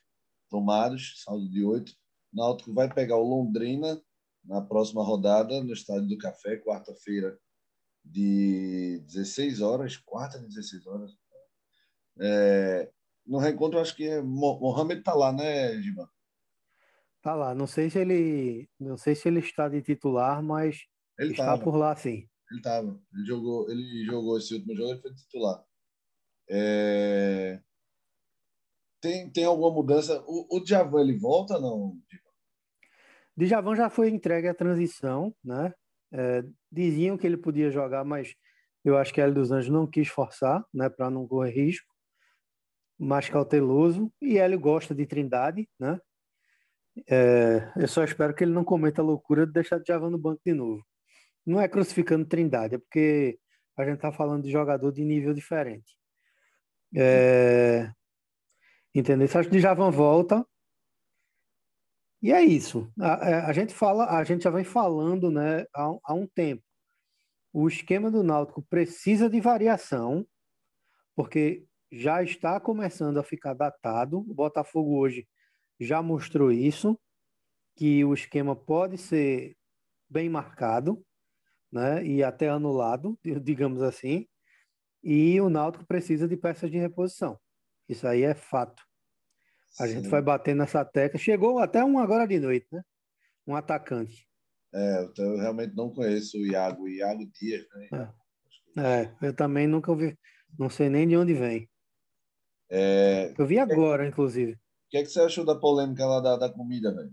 tomados, 0.49 1.23
saldo 1.23 1.49
de 1.49 1.65
oito. 1.65 1.93
O 2.33 2.37
Náutico 2.37 2.73
vai 2.73 2.93
pegar 2.93 3.17
o 3.17 3.29
Londrina 3.29 4.01
na 4.45 4.61
próxima 4.61 5.03
rodada 5.03 5.63
no 5.63 5.73
Estádio 5.73 6.09
do 6.09 6.19
Café, 6.19 6.57
quarta-feira, 6.59 7.39
de 8.05 9.03
16 9.07 9.61
horas, 9.61 9.97
quarta 9.97 10.39
de 10.39 10.47
16 10.49 10.87
horas. 10.87 11.13
É, 12.21 12.91
no 13.27 13.39
reencontro, 13.39 13.81
acho 13.81 13.97
que 13.97 14.05
é, 14.05 14.21
Mohamed 14.21 15.01
está 15.01 15.15
lá, 15.15 15.33
né, 15.33 15.81
Giba? 15.81 16.11
Tá 17.23 17.35
lá. 17.35 17.55
Não 17.55 17.67
sei 17.67 17.89
se 17.89 17.99
ele, 17.99 18.69
não 18.79 18.99
sei 18.99 19.15
se 19.15 19.29
ele 19.29 19.41
está 19.41 19.67
de 19.69 19.81
titular, 19.81 20.43
mas 20.43 20.83
Ele 21.19 21.31
está 21.31 21.47
tava. 21.47 21.65
por 21.65 21.75
lá, 21.75 21.97
sim. 21.97 22.29
Ele 22.51 22.61
estava. 22.61 23.01
Ele 23.15 23.25
jogou, 23.27 23.71
ele 23.71 24.05
jogou 24.05 24.37
esse 24.37 24.55
último 24.55 24.77
jogo, 24.77 24.91
ele 24.93 25.01
foi 25.01 25.15
titular. 25.15 25.65
É... 26.51 27.63
Tem, 29.05 29.29
tem 29.29 29.45
alguma 29.45 29.71
mudança? 29.71 30.25
O, 30.27 30.57
o 30.57 30.61
Djavan, 30.65 31.03
ele 31.03 31.19
volta 31.19 31.61
não? 31.61 31.95
Djavan 33.37 33.77
já 33.77 33.91
foi 33.91 34.09
entregue 34.09 34.49
à 34.49 34.55
transição, 34.55 35.35
né? 35.45 35.75
É, 36.11 36.43
diziam 36.73 37.19
que 37.19 37.27
ele 37.27 37.37
podia 37.37 37.71
jogar, 37.71 38.03
mas 38.03 38.35
eu 38.83 38.97
acho 38.97 39.13
que 39.13 39.21
Hélio 39.21 39.35
dos 39.35 39.53
Anjos 39.53 39.69
não 39.69 39.87
quis 39.87 40.09
forçar, 40.09 40.65
né? 40.73 40.89
Para 40.89 41.11
não 41.11 41.29
correr 41.29 41.51
risco. 41.51 41.93
Mais 42.99 43.29
cauteloso. 43.29 44.11
E 44.23 44.39
Hélio 44.39 44.59
gosta 44.59 44.95
de 44.95 45.05
Trindade, 45.05 45.69
né? 45.79 46.01
É, 47.07 47.71
eu 47.77 47.89
só 47.89 48.05
espero 48.05 48.35
que 48.35 48.43
ele 48.43 48.55
não 48.55 48.65
cometa 48.65 49.03
a 49.03 49.05
loucura 49.05 49.47
de 49.47 49.53
deixar 49.53 49.81
Djavan 49.81 50.09
no 50.09 50.19
banco 50.19 50.41
de 50.47 50.55
novo. 50.55 50.83
Não 51.45 51.61
é 51.61 51.69
crucificando 51.69 52.25
Trindade, 52.25 52.77
é 52.77 52.79
porque 52.79 53.39
a 53.77 53.85
gente 53.85 53.97
está 53.97 54.11
falando 54.11 54.45
de 54.45 54.51
jogador 54.51 54.91
de 54.91 55.05
nível 55.05 55.35
diferente. 55.35 55.95
É... 56.97 57.93
Entendeu? 58.95 59.27
Acho 59.27 59.51
que 59.51 59.59
Djavan 59.59 59.91
volta. 59.91 60.47
E 62.23 62.33
é 62.33 62.43
isso. 62.43 62.91
A, 62.99 63.29
é, 63.29 63.35
a, 63.41 63.53
gente 63.53 63.75
fala, 63.75 64.07
a 64.19 64.25
gente 64.25 64.45
já 64.45 64.51
vem 64.51 64.65
falando, 64.65 65.31
né, 65.31 65.67
há, 65.75 65.91
há 66.05 66.15
um 66.15 66.27
tempo. 66.27 66.63
O 67.53 67.69
esquema 67.69 68.11
do 68.11 68.23
Náutico 68.23 68.63
precisa 68.63 69.29
de 69.29 69.41
variação, 69.41 70.27
porque 71.15 71.67
já 71.93 72.23
está 72.23 72.59
começando 72.59 73.19
a 73.19 73.23
ficar 73.23 73.55
datado. 73.55 74.19
O 74.19 74.35
Botafogo 74.35 74.99
hoje 74.99 75.29
já 75.79 76.03
mostrou 76.03 76.51
isso, 76.51 76.99
que 77.77 78.05
o 78.05 78.15
esquema 78.15 78.57
pode 78.57 78.97
ser 78.97 79.57
bem 80.09 80.29
marcado, 80.29 81.05
né, 81.71 82.05
e 82.05 82.23
até 82.23 82.49
anulado, 82.49 83.19
digamos 83.43 83.83
assim, 83.83 84.27
e 85.03 85.39
o 85.41 85.51
Náutico 85.51 85.85
precisa 85.85 86.27
de 86.27 86.37
peças 86.37 86.71
de 86.71 86.79
reposição. 86.79 87.39
Isso 87.89 88.07
aí 88.07 88.23
é 88.23 88.35
fato. 88.35 88.83
A 89.79 89.87
Sim. 89.87 89.95
gente 89.95 90.09
vai 90.09 90.23
bater 90.23 90.55
nessa 90.55 90.85
tecla. 90.85 91.19
Chegou 91.19 91.59
até 91.59 91.85
um 91.85 91.99
agora 91.99 92.27
de 92.27 92.39
noite, 92.39 92.67
né? 92.73 92.83
Um 93.47 93.57
atacante. 93.57 94.27
É, 94.73 95.09
eu 95.19 95.37
realmente 95.37 95.75
não 95.77 95.91
conheço 95.91 96.37
o 96.37 96.47
Iago, 96.47 96.89
Iago 96.89 97.25
Dias, 97.39 97.65
né? 97.75 98.13
É. 98.77 99.03
é. 99.03 99.15
eu 99.23 99.35
também 99.35 99.67
nunca 99.69 99.91
ouvi, 99.91 100.19
não 100.59 100.69
sei 100.69 100.89
nem 100.89 101.07
de 101.07 101.17
onde 101.17 101.33
vem. 101.33 101.69
É... 102.69 103.33
Eu 103.39 103.47
vi 103.47 103.59
agora, 103.59 104.07
inclusive. 104.07 104.53
O 104.53 104.59
que, 104.91 104.99
é 104.99 105.03
que 105.03 105.09
você 105.09 105.21
achou 105.21 105.45
da 105.45 105.55
polêmica 105.55 106.05
lá 106.07 106.21
da, 106.21 106.37
da 106.37 106.53
comida, 106.53 106.93
velho? 106.93 107.13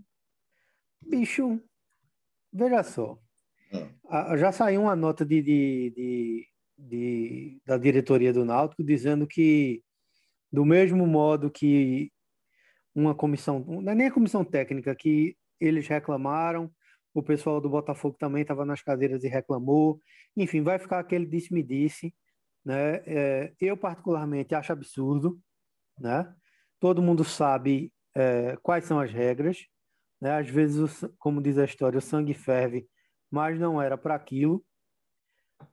Bicho, 1.02 1.60
veja 2.52 2.82
só. 2.82 3.18
Ah. 4.08 4.36
Já 4.36 4.52
saiu 4.52 4.82
uma 4.82 4.96
nota 4.96 5.24
de, 5.24 5.40
de, 5.40 5.92
de, 5.96 6.48
de, 6.76 7.62
da 7.64 7.78
diretoria 7.78 8.32
do 8.32 8.44
Náutico 8.44 8.84
dizendo 8.84 9.26
que, 9.26 9.82
do 10.52 10.64
mesmo 10.64 11.06
modo 11.06 11.50
que 11.50 12.12
uma 12.94 13.14
comissão, 13.14 13.60
não 13.60 13.92
é 13.92 13.94
nem 13.94 14.08
a 14.08 14.12
comissão 14.12 14.44
técnica, 14.44 14.94
que 14.94 15.36
eles 15.58 15.88
reclamaram, 15.88 16.70
o 17.14 17.22
pessoal 17.22 17.60
do 17.60 17.70
Botafogo 17.70 18.16
também 18.18 18.42
estava 18.42 18.64
nas 18.64 18.82
cadeiras 18.82 19.22
e 19.24 19.28
reclamou. 19.28 20.00
Enfim, 20.36 20.62
vai 20.62 20.78
ficar 20.78 20.98
aquele 20.98 21.26
disse-me-disse. 21.26 22.14
Né? 22.64 23.02
É, 23.06 23.52
eu, 23.60 23.76
particularmente, 23.76 24.54
acho 24.54 24.72
absurdo. 24.72 25.38
Né? 25.98 26.32
Todo 26.80 27.02
mundo 27.02 27.22
sabe 27.22 27.92
é, 28.14 28.56
quais 28.62 28.84
são 28.84 28.98
as 28.98 29.12
regras. 29.12 29.58
Né? 30.20 30.32
Às 30.38 30.48
vezes, 30.48 31.04
como 31.18 31.42
diz 31.42 31.58
a 31.58 31.64
história, 31.64 31.98
o 31.98 32.02
sangue 32.02 32.34
ferve, 32.34 32.86
mas 33.30 33.58
não 33.58 33.80
era 33.80 33.98
para 33.98 34.14
aquilo. 34.14 34.64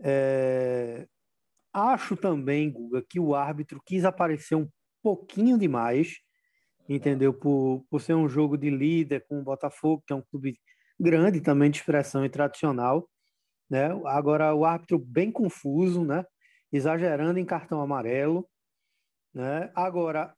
É, 0.03 1.07
acho 1.73 2.15
também, 2.15 2.71
Guga, 2.71 3.03
que 3.07 3.19
o 3.19 3.35
árbitro 3.35 3.81
quis 3.85 4.05
aparecer 4.05 4.55
um 4.55 4.67
pouquinho 5.01 5.57
demais 5.57 6.17
entendeu? 6.89 7.33
Por, 7.33 7.85
por 7.89 8.01
ser 8.01 8.15
um 8.15 8.27
jogo 8.27 8.57
de 8.57 8.69
líder 8.69 9.25
com 9.27 9.39
o 9.39 9.43
Botafogo, 9.43 10.03
que 10.05 10.13
é 10.13 10.15
um 10.15 10.21
clube 10.21 10.59
grande 10.99 11.39
também 11.39 11.69
de 11.69 11.77
expressão 11.77 12.25
e 12.25 12.29
tradicional, 12.29 13.07
né? 13.69 13.89
Agora 14.05 14.53
o 14.55 14.65
árbitro 14.65 14.97
bem 14.97 15.31
confuso, 15.31 16.03
né? 16.03 16.25
Exagerando 16.71 17.39
em 17.39 17.45
cartão 17.45 17.81
amarelo, 17.81 18.49
né? 19.33 19.71
Agora 19.75 20.35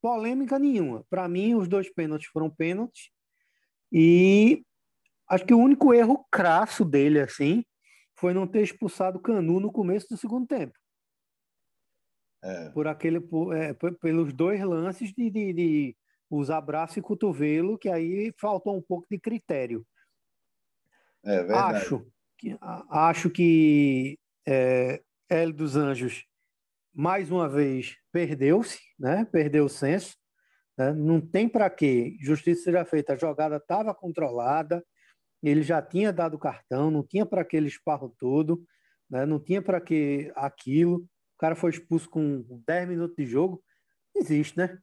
polêmica 0.00 0.58
nenhuma. 0.58 1.04
Para 1.08 1.28
mim 1.28 1.54
os 1.54 1.68
dois 1.68 1.88
pênaltis 1.88 2.28
foram 2.28 2.50
pênaltis 2.50 3.10
e 3.92 4.64
acho 5.28 5.44
que 5.44 5.54
o 5.54 5.58
único 5.58 5.94
erro 5.94 6.26
crasso 6.30 6.84
dele 6.84 7.20
assim 7.20 7.64
foi 8.22 8.32
não 8.32 8.46
ter 8.46 8.62
expulsado 8.62 9.18
Canu 9.18 9.58
no 9.58 9.72
começo 9.72 10.08
do 10.08 10.16
segundo 10.16 10.46
tempo. 10.46 10.78
É. 12.40 12.70
Por 12.70 12.86
aquele, 12.86 13.20
por, 13.20 13.52
é, 13.52 13.74
pelos 14.00 14.32
dois 14.32 14.62
lances 14.62 15.12
de, 15.12 15.28
de, 15.28 15.52
de, 15.52 15.96
usar 16.30 16.60
braço 16.60 17.00
e 17.00 17.02
cotovelo, 17.02 17.76
que 17.76 17.88
aí 17.88 18.32
faltou 18.40 18.76
um 18.76 18.80
pouco 18.80 19.08
de 19.10 19.18
critério. 19.18 19.84
É 21.24 21.38
verdade. 21.38 21.78
Acho 21.78 22.06
que, 22.38 22.56
acho 22.60 23.28
que 23.28 24.16
é, 24.46 25.02
Hélio 25.28 25.54
dos 25.54 25.74
Anjos, 25.74 26.24
mais 26.94 27.28
uma 27.28 27.48
vez, 27.48 27.96
perdeu-se, 28.12 28.78
né? 28.96 29.24
perdeu 29.32 29.64
o 29.64 29.68
senso. 29.68 30.16
Né? 30.78 30.92
Não 30.92 31.20
tem 31.20 31.48
para 31.48 31.68
quê. 31.68 32.16
Justiça 32.20 32.62
seja 32.62 32.84
feita. 32.84 33.14
A 33.14 33.18
jogada 33.18 33.56
estava 33.56 33.92
controlada, 33.92 34.84
ele 35.48 35.62
já 35.62 35.82
tinha 35.82 36.12
dado 36.12 36.38
cartão, 36.38 36.90
não 36.90 37.02
tinha 37.04 37.26
para 37.26 37.42
aquele 37.42 37.68
esparro 37.68 38.14
todo, 38.18 38.64
né? 39.10 39.26
não 39.26 39.40
tinha 39.40 39.60
para 39.60 39.80
que 39.80 40.32
aquilo 40.36 41.06
cara 41.42 41.56
foi 41.56 41.70
expulso 41.70 42.08
com 42.08 42.44
10 42.64 42.88
minutos 42.88 43.16
de 43.16 43.26
jogo, 43.26 43.60
existe, 44.14 44.56
né? 44.56 44.78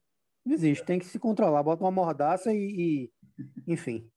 Existe, 0.46 0.86
tem 0.86 1.00
que 1.00 1.06
se 1.06 1.18
controlar, 1.18 1.64
bota 1.64 1.86
uma 1.86 1.92
mordaça 1.92 2.52
e, 2.54 3.10
e 3.38 3.74
enfim. 3.74 4.12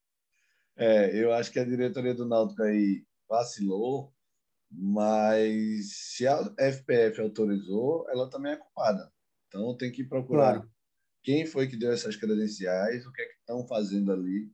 É, 0.76 1.16
eu 1.16 1.32
acho 1.32 1.52
que 1.52 1.60
a 1.60 1.64
diretoria 1.64 2.14
do 2.14 2.26
Náutico 2.26 2.64
aí 2.64 3.04
vacilou, 3.28 4.12
mas 4.68 6.14
se 6.14 6.26
a 6.26 6.52
FPF 6.58 7.20
autorizou, 7.20 8.08
ela 8.10 8.28
também 8.28 8.52
é 8.52 8.56
culpada. 8.56 9.12
Então 9.46 9.76
tem 9.76 9.92
que 9.92 10.02
procurar 10.02 10.54
claro. 10.54 10.70
quem 11.22 11.46
foi 11.46 11.68
que 11.68 11.76
deu 11.76 11.92
essas 11.92 12.16
credenciais, 12.16 13.06
o 13.06 13.12
que 13.12 13.22
é 13.22 13.26
que 13.26 13.38
estão 13.38 13.64
fazendo 13.68 14.10
ali. 14.10 14.50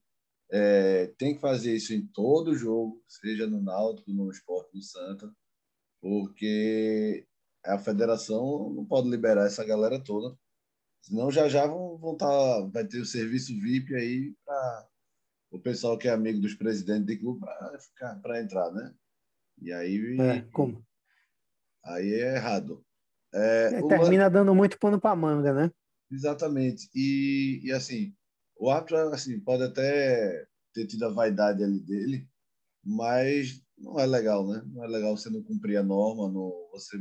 É, 0.50 1.08
tem 1.18 1.34
que 1.34 1.40
fazer 1.40 1.74
isso 1.74 1.92
em 1.92 2.06
todo 2.06 2.56
jogo, 2.56 3.02
seja 3.06 3.46
no 3.46 3.60
Náutico, 3.60 4.10
no 4.10 4.30
Esporte, 4.30 4.74
no 4.74 4.82
Santa, 4.82 5.30
porque 6.00 7.26
a 7.64 7.78
federação 7.78 8.70
não 8.70 8.84
pode 8.84 9.10
liberar 9.10 9.46
essa 9.46 9.64
galera 9.64 10.02
toda. 10.02 10.36
Senão 11.02 11.30
já 11.30 11.48
já 11.48 11.66
vão, 11.66 11.98
vão 11.98 12.16
tá, 12.16 12.60
vai 12.72 12.86
ter 12.86 13.00
o 13.00 13.04
serviço 13.04 13.58
VIP 13.60 13.94
aí 13.94 14.34
para 14.44 14.88
o 15.50 15.58
pessoal 15.58 15.98
que 15.98 16.08
é 16.08 16.10
amigo 16.10 16.40
dos 16.40 16.54
presidentes 16.54 17.06
de 17.06 17.16
clube 17.16 17.44
para 18.22 18.40
entrar, 18.40 18.70
né? 18.72 18.94
E 19.60 19.72
aí. 19.72 20.16
É, 20.20 20.40
como? 20.52 20.84
Aí 21.84 22.12
é 22.12 22.36
errado. 22.36 22.84
É, 23.32 23.74
é, 23.74 23.88
termina 23.88 24.30
dando 24.30 24.54
muito 24.54 24.78
pano 24.78 25.00
para 25.00 25.14
manga, 25.14 25.52
né? 25.52 25.70
Exatamente. 26.10 26.88
E, 26.94 27.60
e 27.62 27.72
assim, 27.72 28.14
o 28.58 28.70
árbitro 28.70 28.96
assim, 29.14 29.40
pode 29.40 29.62
até 29.62 30.46
ter 30.74 30.86
tido 30.86 31.04
a 31.04 31.12
vaidade 31.12 31.62
ali 31.62 31.80
dele, 31.80 32.28
mas 32.84 33.62
não 33.76 33.98
é 33.98 34.06
legal, 34.06 34.46
né? 34.46 34.62
Não 34.66 34.84
é 34.84 34.88
legal 34.88 35.16
você 35.16 35.30
não 35.30 35.42
cumprir 35.42 35.76
a 35.76 35.82
norma, 35.82 36.28
no, 36.28 36.68
você 36.72 36.98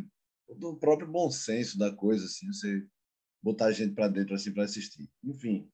do 0.56 0.78
próprio 0.78 1.12
bom 1.12 1.30
senso 1.30 1.78
da 1.78 1.94
coisa, 1.94 2.26
assim, 2.26 2.48
você 2.48 2.88
botar 3.42 3.66
a 3.66 3.72
gente 3.72 3.94
para 3.94 4.08
dentro 4.08 4.34
assim 4.34 4.54
para 4.54 4.64
assistir. 4.64 5.10
Enfim, 5.24 5.70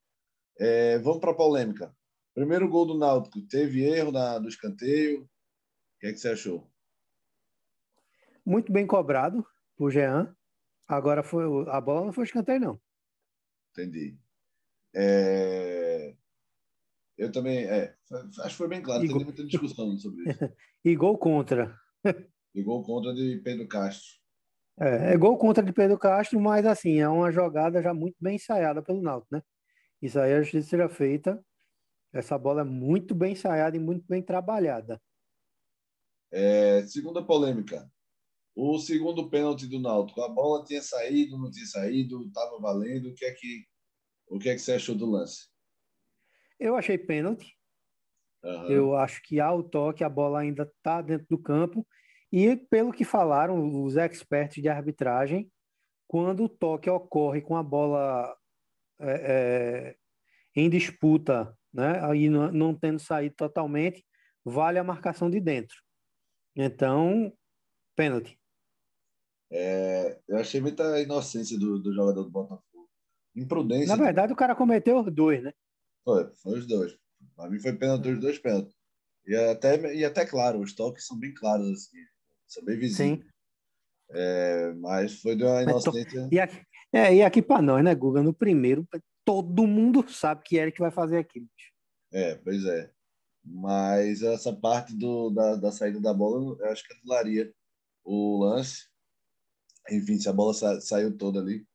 é, 0.60 0.98
vamos 1.00 1.20
para 1.20 1.32
a 1.32 1.36
polêmica. 1.36 1.96
Primeiro 2.34 2.68
gol 2.68 2.86
do 2.86 2.98
Náutico, 2.98 3.42
teve 3.48 3.84
erro 3.84 4.12
na, 4.12 4.40
do 4.40 4.48
escanteio. 4.48 5.24
O 5.24 5.30
que, 6.00 6.08
é 6.08 6.12
que 6.13 6.18
você 6.18 6.30
achou? 6.30 6.68
Muito 8.46 8.72
bem 8.72 8.88
cobrado 8.88 9.46
por 9.75 9.92
Jean. 9.92 10.36
Agora 10.88 11.24
foi 11.24 11.46
a 11.70 11.80
bola 11.80 12.06
não 12.06 12.13
foi 12.13 12.25
escanteio 12.25 12.60
não. 12.60 12.82
Entendi. 13.72 14.18
É... 14.96 16.16
Eu 17.18 17.32
também, 17.32 17.66
é, 17.66 17.96
acho 18.40 18.50
que 18.50 18.56
foi 18.56 18.68
bem 18.68 18.82
claro, 18.82 19.02
tem 19.02 19.14
muita 19.14 19.46
discussão 19.46 19.96
sobre 19.98 20.30
isso. 20.30 20.40
e 20.84 20.96
gol 20.96 21.18
contra. 21.18 21.78
e 22.56 22.64
gol 22.64 22.84
contra 22.84 23.14
de 23.14 23.40
Pedro 23.44 23.68
Castro. 23.68 24.20
É, 24.80 25.14
é 25.14 25.18
gol 25.18 25.38
contra 25.38 25.64
de 25.64 25.72
Pedro 25.72 25.98
Castro, 25.98 26.40
mas 26.40 26.66
assim, 26.66 27.00
é 27.00 27.08
uma 27.08 27.32
jogada 27.32 27.82
já 27.82 27.94
muito 27.94 28.18
bem 28.20 28.36
ensaiada 28.36 28.82
pelo 28.82 29.02
Náutico, 29.02 29.36
né? 29.36 29.44
Isso 30.02 30.20
aí 30.20 30.34
a 30.34 30.42
justiça 30.42 30.70
seja 30.70 30.90
feita. 30.90 31.44
Essa 32.12 32.38
bola 32.38 32.62
é 32.62 32.66
muito 32.66 33.16
bem 33.16 33.34
ensaiada 33.34 33.78
e 33.78 33.80
muito 33.80 34.06
bem 34.08 34.22
trabalhada. 34.22 35.02
É, 36.32 36.84
segunda 36.88 37.24
polêmica. 37.24 37.90
O 38.56 38.78
segundo 38.80 39.30
pênalti 39.30 39.68
do 39.68 39.80
Náutico. 39.80 40.22
A 40.22 40.30
bola 40.30 40.66
tinha 40.66 40.82
saído, 40.82 41.38
não 41.38 41.50
tinha 41.50 41.66
saído, 41.66 42.24
estava 42.28 42.60
valendo. 42.60 43.10
O 43.10 43.16
que 43.16 43.26
é 43.26 43.32
que 43.32 43.66
o 44.34 44.40
que 44.40 44.50
é 44.50 44.56
que 44.56 44.62
você 44.62 44.74
achou 44.74 44.96
do 44.96 45.06
lance? 45.06 45.48
Eu 46.60 46.75
achei 46.75 46.98
pênalti. 46.98 47.56
Uhum. 48.44 48.68
Eu 48.68 48.96
acho 48.96 49.22
que 49.22 49.40
há 49.40 49.54
o 49.54 49.62
toque, 49.62 50.04
a 50.04 50.10
bola 50.10 50.40
ainda 50.40 50.63
está 50.63 51.02
dentro 51.02 51.28
do 51.30 51.38
campo. 51.38 51.88
E 52.32 52.56
pelo 52.56 52.92
que 52.92 53.06
falaram 53.06 53.84
os 53.84 53.96
expertos 53.96 54.62
de 54.62 54.68
arbitragem, 54.68 55.52
quando 56.08 56.46
o 56.46 56.50
toque 56.50 56.90
ocorre 56.90 57.42
com 57.42 57.56
a 57.56 57.62
bola 57.62 58.36
é, 59.00 59.12
é, 59.12 59.96
em 60.56 60.68
disputa, 60.68 61.56
né, 61.72 62.04
aí 62.04 62.28
não, 62.28 62.52
não 62.52 62.75
tendo 62.75 63.00
saído 63.00 63.36
totalmente, 63.36 64.04
vale 64.44 64.80
a 64.80 64.84
marcação 64.84 65.30
de 65.30 65.40
dentro. 65.40 65.78
Então, 66.56 67.32
pênalti. 67.96 68.40
É, 69.52 70.20
eu 70.28 70.38
achei 70.38 70.60
muita 70.60 71.00
inocência 71.00 71.58
do, 71.60 71.78
do 71.78 71.94
jogador 71.94 72.24
do 72.24 72.32
Botafogo. 72.32 72.73
Imprudência. 73.36 73.88
Na 73.88 74.02
verdade, 74.02 74.34
o 74.34 74.36
cara 74.36 74.56
cometeu 74.56 75.00
os 75.00 75.13
dois, 75.13 75.44
né? 75.44 75.54
Foi, 76.04 76.32
foi 76.36 76.60
os 76.60 76.68
dois. 76.68 76.98
Para 77.36 77.50
mim 77.50 77.60
foi 77.60 77.74
pênalti 77.74 78.10
os 78.10 78.20
dois 78.20 78.38
pênaltis. 78.38 78.75
E 79.25 79.36
até, 79.36 79.96
e 79.96 80.06
até 80.06 80.25
claro, 80.25 80.60
os 80.60 80.75
toques 80.75 81.08
são 81.08 81.18
bem 81.18 81.34
claros, 81.34 81.68
assim, 81.70 81.98
são 82.46 82.63
bem 82.63 82.78
visíveis. 82.78 83.20
Sim. 83.20 83.30
É, 84.12 84.74
mas 84.74 85.22
foi 85.22 85.36
de 85.36 85.44
uma 85.44 85.63
inocência. 85.63 86.30
E 86.32 86.40
aqui, 86.40 86.62
é, 86.92 87.16
e 87.16 87.24
aqui 87.24 87.42
para 87.42 87.62
nós, 87.62 87.84
né, 87.84 87.96
Guga? 87.96 88.22
No 88.22 88.34
primeiro, 88.34 88.88
todo 89.25 89.66
mundo 89.66 90.08
sabe 90.10 90.44
que 90.44 90.60
é 90.60 90.63
ele 90.63 90.72
que 90.72 90.82
vai 90.82 90.92
fazer 90.92 91.18
aquilo. 91.18 91.48
É, 92.12 92.36
pois 92.36 92.63
é. 92.66 92.92
Mas 93.44 94.22
essa 94.22 94.54
parte 94.54 94.96
do, 94.96 95.30
da, 95.30 95.56
da 95.56 95.72
saída 95.72 96.00
da 96.00 96.13
bola, 96.13 96.56
eu 96.60 96.72
acho 96.72 96.86
que 96.86 96.94
anularia 96.94 97.52
o 98.04 98.44
lance. 98.44 98.88
Enfim, 99.90 100.18
se 100.18 100.30
a 100.30 100.34
bola 100.34 100.54
sa, 100.54 100.80
saiu 100.80 101.18
toda 101.18 101.40
ali, 101.40 101.66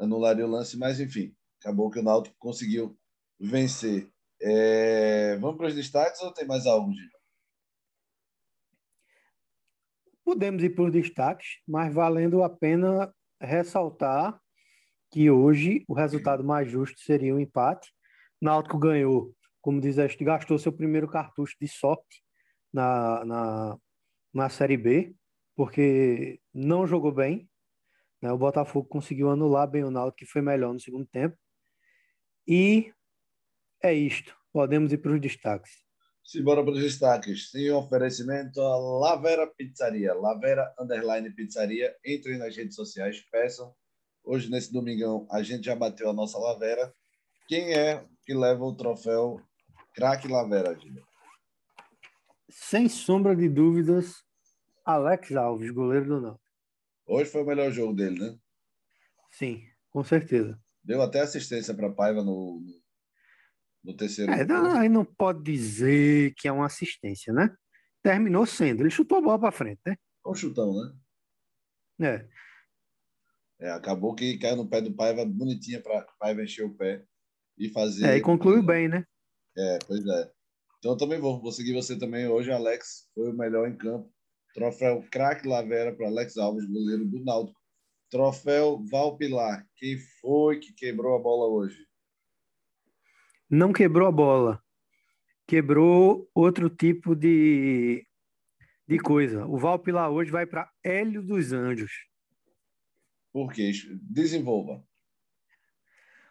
anularia 0.00 0.46
o 0.46 0.50
lance, 0.50 0.78
mas 0.78 0.98
enfim, 0.98 1.34
acabou 1.60 1.90
que 1.90 1.98
o 1.98 2.02
Náutico 2.02 2.36
conseguiu 2.38 2.98
vencer. 3.38 4.10
É, 4.42 5.36
vamos 5.36 5.58
para 5.58 5.68
os 5.68 5.74
destaques 5.74 6.20
ou 6.22 6.32
tem 6.32 6.46
mais 6.46 6.66
algo, 6.66 6.92
Gil? 6.92 7.08
Podemos 10.24 10.62
ir 10.62 10.70
para 10.70 10.84
os 10.84 10.92
destaques, 10.92 11.58
mas 11.68 11.92
valendo 11.92 12.42
a 12.42 12.48
pena 12.48 13.12
ressaltar 13.40 14.40
que 15.10 15.30
hoje 15.30 15.84
o 15.88 15.94
resultado 15.94 16.44
mais 16.44 16.70
justo 16.70 17.00
seria 17.00 17.34
o 17.34 17.36
um 17.36 17.40
empate. 17.40 17.92
Náutico 18.40 18.78
ganhou, 18.78 19.34
como 19.60 19.80
diz 19.80 19.98
este, 19.98 20.24
gastou 20.24 20.58
seu 20.58 20.72
primeiro 20.72 21.08
cartucho 21.08 21.56
de 21.60 21.66
sorte 21.66 22.22
na, 22.72 23.24
na, 23.24 23.78
na 24.32 24.48
Série 24.48 24.76
B, 24.76 25.14
porque 25.56 26.40
não 26.54 26.86
jogou 26.86 27.12
bem. 27.12 27.49
Né? 28.20 28.30
O 28.32 28.38
Botafogo 28.38 28.88
conseguiu 28.88 29.30
anular 29.30 29.68
bem 29.68 29.84
o 29.84 29.90
Náutico, 29.90 30.18
que 30.18 30.26
foi 30.26 30.42
melhor 30.42 30.72
no 30.72 30.80
segundo 30.80 31.06
tempo. 31.06 31.36
E 32.46 32.92
é 33.82 33.92
isto. 33.92 34.36
Podemos 34.52 34.92
ir 34.92 34.98
para 34.98 35.12
os 35.12 35.20
destaques. 35.20 35.70
Simbora 36.24 36.62
para 36.62 36.72
os 36.72 36.80
destaques. 36.80 37.50
Sem 37.50 37.70
oferecimento 37.70 38.60
a 38.60 38.76
Lavera 38.76 39.46
Pizzaria. 39.46 40.14
Lavera 40.14 40.74
Underline 40.78 41.30
Pizzaria. 41.32 41.94
Entrem 42.04 42.38
nas 42.38 42.56
redes 42.56 42.74
sociais, 42.74 43.20
peçam. 43.30 43.74
Hoje, 44.22 44.50
nesse 44.50 44.72
domingão, 44.72 45.26
a 45.30 45.42
gente 45.42 45.64
já 45.64 45.74
bateu 45.74 46.10
a 46.10 46.12
nossa 46.12 46.38
Lavera. 46.38 46.92
Quem 47.48 47.72
é 47.72 48.04
que 48.24 48.34
leva 48.34 48.64
o 48.64 48.76
troféu 48.76 49.40
Craque 49.94 50.28
Lavera, 50.28 50.78
Gília? 50.78 51.02
Sem 52.48 52.88
sombra 52.88 53.34
de 53.34 53.48
dúvidas, 53.48 54.22
Alex 54.84 55.34
Alves, 55.34 55.70
goleiro 55.70 56.06
do 56.06 56.20
Náutico. 56.20 56.49
Hoje 57.10 57.28
foi 57.28 57.42
o 57.42 57.46
melhor 57.46 57.72
jogo 57.72 57.92
dele, 57.92 58.20
né? 58.20 58.38
Sim, 59.32 59.66
com 59.90 60.04
certeza. 60.04 60.56
Deu 60.84 61.02
até 61.02 61.20
assistência 61.20 61.74
para 61.74 61.90
Paiva 61.90 62.22
no, 62.22 62.62
no 63.82 63.96
terceiro. 63.96 64.30
É, 64.30 64.46
aí 64.78 64.88
não 64.88 65.04
pode 65.04 65.42
dizer 65.42 66.32
que 66.36 66.46
é 66.46 66.52
uma 66.52 66.66
assistência, 66.66 67.32
né? 67.32 67.52
Terminou 68.00 68.46
sendo. 68.46 68.82
Ele 68.82 68.90
chutou 68.90 69.18
a 69.18 69.20
bola 69.20 69.40
para 69.40 69.50
frente, 69.50 69.80
né? 69.84 69.96
Um 70.24 70.34
chutão, 70.34 70.72
né? 71.98 72.28
É. 73.60 73.66
é. 73.66 73.70
Acabou 73.72 74.14
que 74.14 74.38
caiu 74.38 74.54
no 74.54 74.70
pé 74.70 74.80
do 74.80 74.94
Paiva 74.94 75.24
bonitinha 75.24 75.82
para 75.82 76.06
Paiva 76.16 76.44
encher 76.44 76.64
o 76.64 76.76
pé 76.76 77.04
e 77.58 77.68
fazer. 77.70 78.06
É, 78.06 78.16
e 78.18 78.20
concluiu 78.20 78.62
bem, 78.62 78.88
né? 78.88 79.04
É, 79.58 79.78
pois 79.84 80.06
é. 80.06 80.32
Então 80.78 80.92
eu 80.92 80.96
também 80.96 81.18
vou, 81.18 81.42
vou 81.42 81.50
seguir 81.50 81.74
você 81.74 81.98
também 81.98 82.28
hoje, 82.28 82.52
Alex. 82.52 83.10
Foi 83.12 83.32
o 83.32 83.36
melhor 83.36 83.68
em 83.68 83.76
campo. 83.76 84.08
Troféu 84.54 85.04
Craque 85.10 85.46
Lavera 85.46 85.94
para 85.94 86.06
Alex 86.06 86.36
Alves, 86.36 86.66
goleiro 86.66 87.04
do 87.06 87.24
Náutico. 87.24 87.60
Troféu 88.10 88.82
Valpilar. 88.90 89.66
Quem 89.76 89.96
foi 90.20 90.58
que 90.58 90.72
quebrou 90.72 91.16
a 91.16 91.18
bola 91.18 91.46
hoje? 91.46 91.90
não 93.50 93.72
quebrou 93.72 94.06
a 94.06 94.12
bola, 94.12 94.62
quebrou 95.44 96.30
outro 96.32 96.70
tipo 96.70 97.16
de, 97.16 98.06
de 98.86 98.98
coisa. 99.00 99.44
O 99.46 99.58
Valpilar 99.58 100.08
hoje 100.08 100.30
vai 100.30 100.46
para 100.46 100.70
Hélio 100.84 101.20
dos 101.20 101.52
Anjos. 101.52 101.90
Por 103.32 103.52
quê? 103.52 103.72
Desenvolva. 104.02 104.84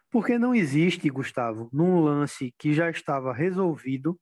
Porque 0.09 0.39
não 0.39 0.55
existe, 0.55 1.09
Gustavo, 1.09 1.69
num 1.73 1.99
lance 1.99 2.53
que 2.57 2.73
já 2.73 2.89
estava 2.89 3.33
resolvido, 3.33 4.19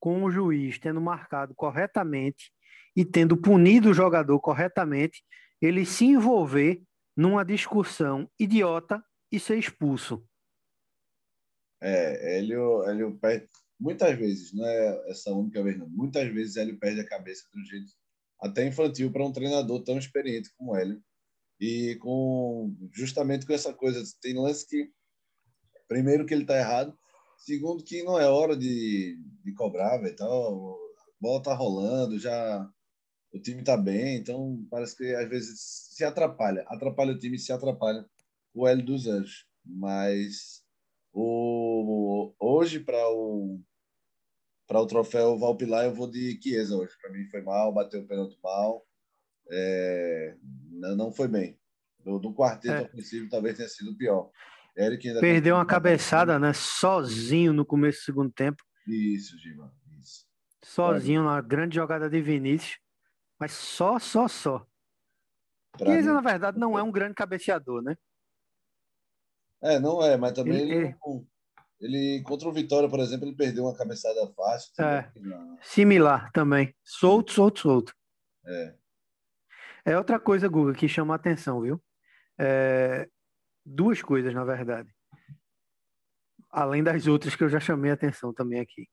com 0.00 0.24
o 0.24 0.30
juiz 0.30 0.78
tendo 0.78 1.00
marcado 1.00 1.54
corretamente 1.54 2.50
e 2.98 3.04
tendo 3.04 3.36
punido 3.36 3.90
o 3.90 3.94
jogador 3.94 4.40
corretamente, 4.40 5.22
ele 5.62 5.86
se 5.86 6.04
envolver 6.04 6.82
numa 7.16 7.44
discussão 7.44 8.28
idiota 8.36 9.00
e 9.30 9.38
ser 9.38 9.56
expulso. 9.56 10.26
É, 11.80 12.38
Hélio, 12.38 12.82
Hélio 12.82 13.16
perde, 13.16 13.46
muitas 13.78 14.18
vezes, 14.18 14.52
não 14.52 14.66
é 14.66 15.10
essa 15.10 15.30
única 15.30 15.62
vez, 15.62 15.78
não. 15.78 15.88
Muitas 15.88 16.26
vezes 16.34 16.56
Hélio 16.56 16.76
perde 16.76 17.00
a 17.00 17.08
cabeça 17.08 17.44
de 17.54 17.60
um 17.60 17.64
jeito 17.64 17.92
até 18.40 18.66
infantil 18.66 19.12
para 19.12 19.24
um 19.24 19.30
treinador 19.30 19.84
tão 19.84 19.96
experiente 19.96 20.50
como 20.56 20.74
Hélio. 20.74 21.00
E 21.60 21.94
com 22.00 22.76
justamente 22.92 23.46
com 23.46 23.52
essa 23.52 23.72
coisa, 23.72 24.02
tem 24.20 24.34
lance 24.34 24.66
que, 24.66 24.90
primeiro, 25.86 26.26
que 26.26 26.34
ele 26.34 26.42
está 26.42 26.58
errado, 26.58 26.98
segundo, 27.36 27.84
que 27.84 28.02
não 28.02 28.18
é 28.18 28.26
hora 28.26 28.56
de, 28.56 29.16
de 29.44 29.54
cobrar. 29.54 30.04
Então, 30.04 30.26
a 30.26 31.12
bola 31.20 31.40
tá 31.40 31.54
rolando, 31.54 32.18
já 32.18 32.68
o 33.38 33.42
time 33.42 33.60
está 33.60 33.76
bem, 33.76 34.16
então 34.16 34.66
parece 34.70 34.96
que 34.96 35.14
às 35.14 35.28
vezes 35.28 35.60
se 35.92 36.04
atrapalha, 36.04 36.64
atrapalha 36.68 37.12
o 37.12 37.18
time 37.18 37.36
e 37.36 37.40
se 37.40 37.52
atrapalha 37.52 38.04
o 38.52 38.66
Hélio 38.66 38.84
dos 38.84 39.06
Anjos. 39.06 39.46
Mas 39.64 40.62
o, 41.12 42.34
hoje, 42.38 42.80
para 42.80 43.08
o, 43.10 43.60
para 44.66 44.80
o 44.80 44.86
troféu 44.86 45.38
Valpilar, 45.38 45.84
eu 45.84 45.94
vou 45.94 46.10
de 46.10 46.38
Chiesa 46.42 46.76
hoje. 46.76 46.94
Para 47.00 47.12
mim 47.12 47.24
foi 47.26 47.42
mal, 47.42 47.72
bateu 47.72 48.00
o 48.00 48.06
pênalti 48.06 48.38
mal. 48.42 48.86
É, 49.50 50.36
não 50.96 51.12
foi 51.12 51.28
bem. 51.28 51.58
Do, 52.04 52.18
do 52.18 52.34
quarteto 52.34 52.74
é. 52.74 52.82
ofensivo, 52.82 53.28
talvez 53.28 53.56
tenha 53.56 53.68
sido 53.68 53.96
pior. 53.96 54.30
Eric 54.76 55.08
ainda 55.08 55.20
Perdeu 55.20 55.56
uma 55.56 55.66
cabeçada, 55.66 56.38
né? 56.38 56.52
Sozinho 56.52 57.52
no 57.52 57.64
começo 57.64 58.00
do 58.00 58.04
segundo 58.04 58.32
tempo. 58.32 58.62
Isso, 58.86 59.36
Gima. 59.38 59.72
Isso. 60.00 60.26
Sozinho 60.62 61.24
na 61.24 61.40
grande 61.40 61.74
jogada 61.74 62.08
de 62.08 62.20
Vinícius. 62.20 62.78
Mas 63.38 63.52
só, 63.52 63.98
só, 63.98 64.26
só. 64.26 64.66
Chiesa, 65.76 66.12
na 66.12 66.20
verdade, 66.20 66.58
não 66.58 66.78
é 66.78 66.82
um 66.82 66.90
grande 66.90 67.14
cabeceador, 67.14 67.82
né? 67.82 67.96
É, 69.62 69.78
não 69.78 70.02
é, 70.02 70.16
mas 70.16 70.32
também 70.32 70.60
ele, 70.60 70.74
ele, 70.74 70.96
ele, 71.80 72.22
contra 72.22 72.48
o 72.48 72.52
Vitória, 72.52 72.88
por 72.88 73.00
exemplo, 73.00 73.26
ele 73.26 73.36
perdeu 73.36 73.64
uma 73.64 73.76
cabeçada 73.76 74.26
fácil. 74.34 74.72
É, 74.80 75.10
similar 75.62 76.30
também. 76.32 76.74
Solto, 76.82 77.32
solto, 77.32 77.60
solto. 77.60 77.94
É. 78.44 78.74
É 79.84 79.96
outra 79.96 80.18
coisa, 80.18 80.48
Guga, 80.48 80.74
que 80.74 80.88
chama 80.88 81.14
a 81.14 81.16
atenção, 81.16 81.60
viu? 81.60 81.82
É, 82.38 83.08
duas 83.64 84.02
coisas, 84.02 84.34
na 84.34 84.44
verdade. 84.44 84.94
Além 86.50 86.82
das 86.82 87.06
outras 87.06 87.34
que 87.34 87.42
eu 87.42 87.48
já 87.48 87.60
chamei 87.60 87.90
a 87.90 87.94
atenção 87.94 88.32
também 88.32 88.60
aqui. 88.60 88.88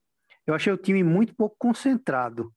Eu 0.46 0.54
achei 0.54 0.72
o 0.72 0.76
time 0.78 1.02
muito 1.02 1.34
pouco 1.34 1.56
concentrado. 1.58 2.52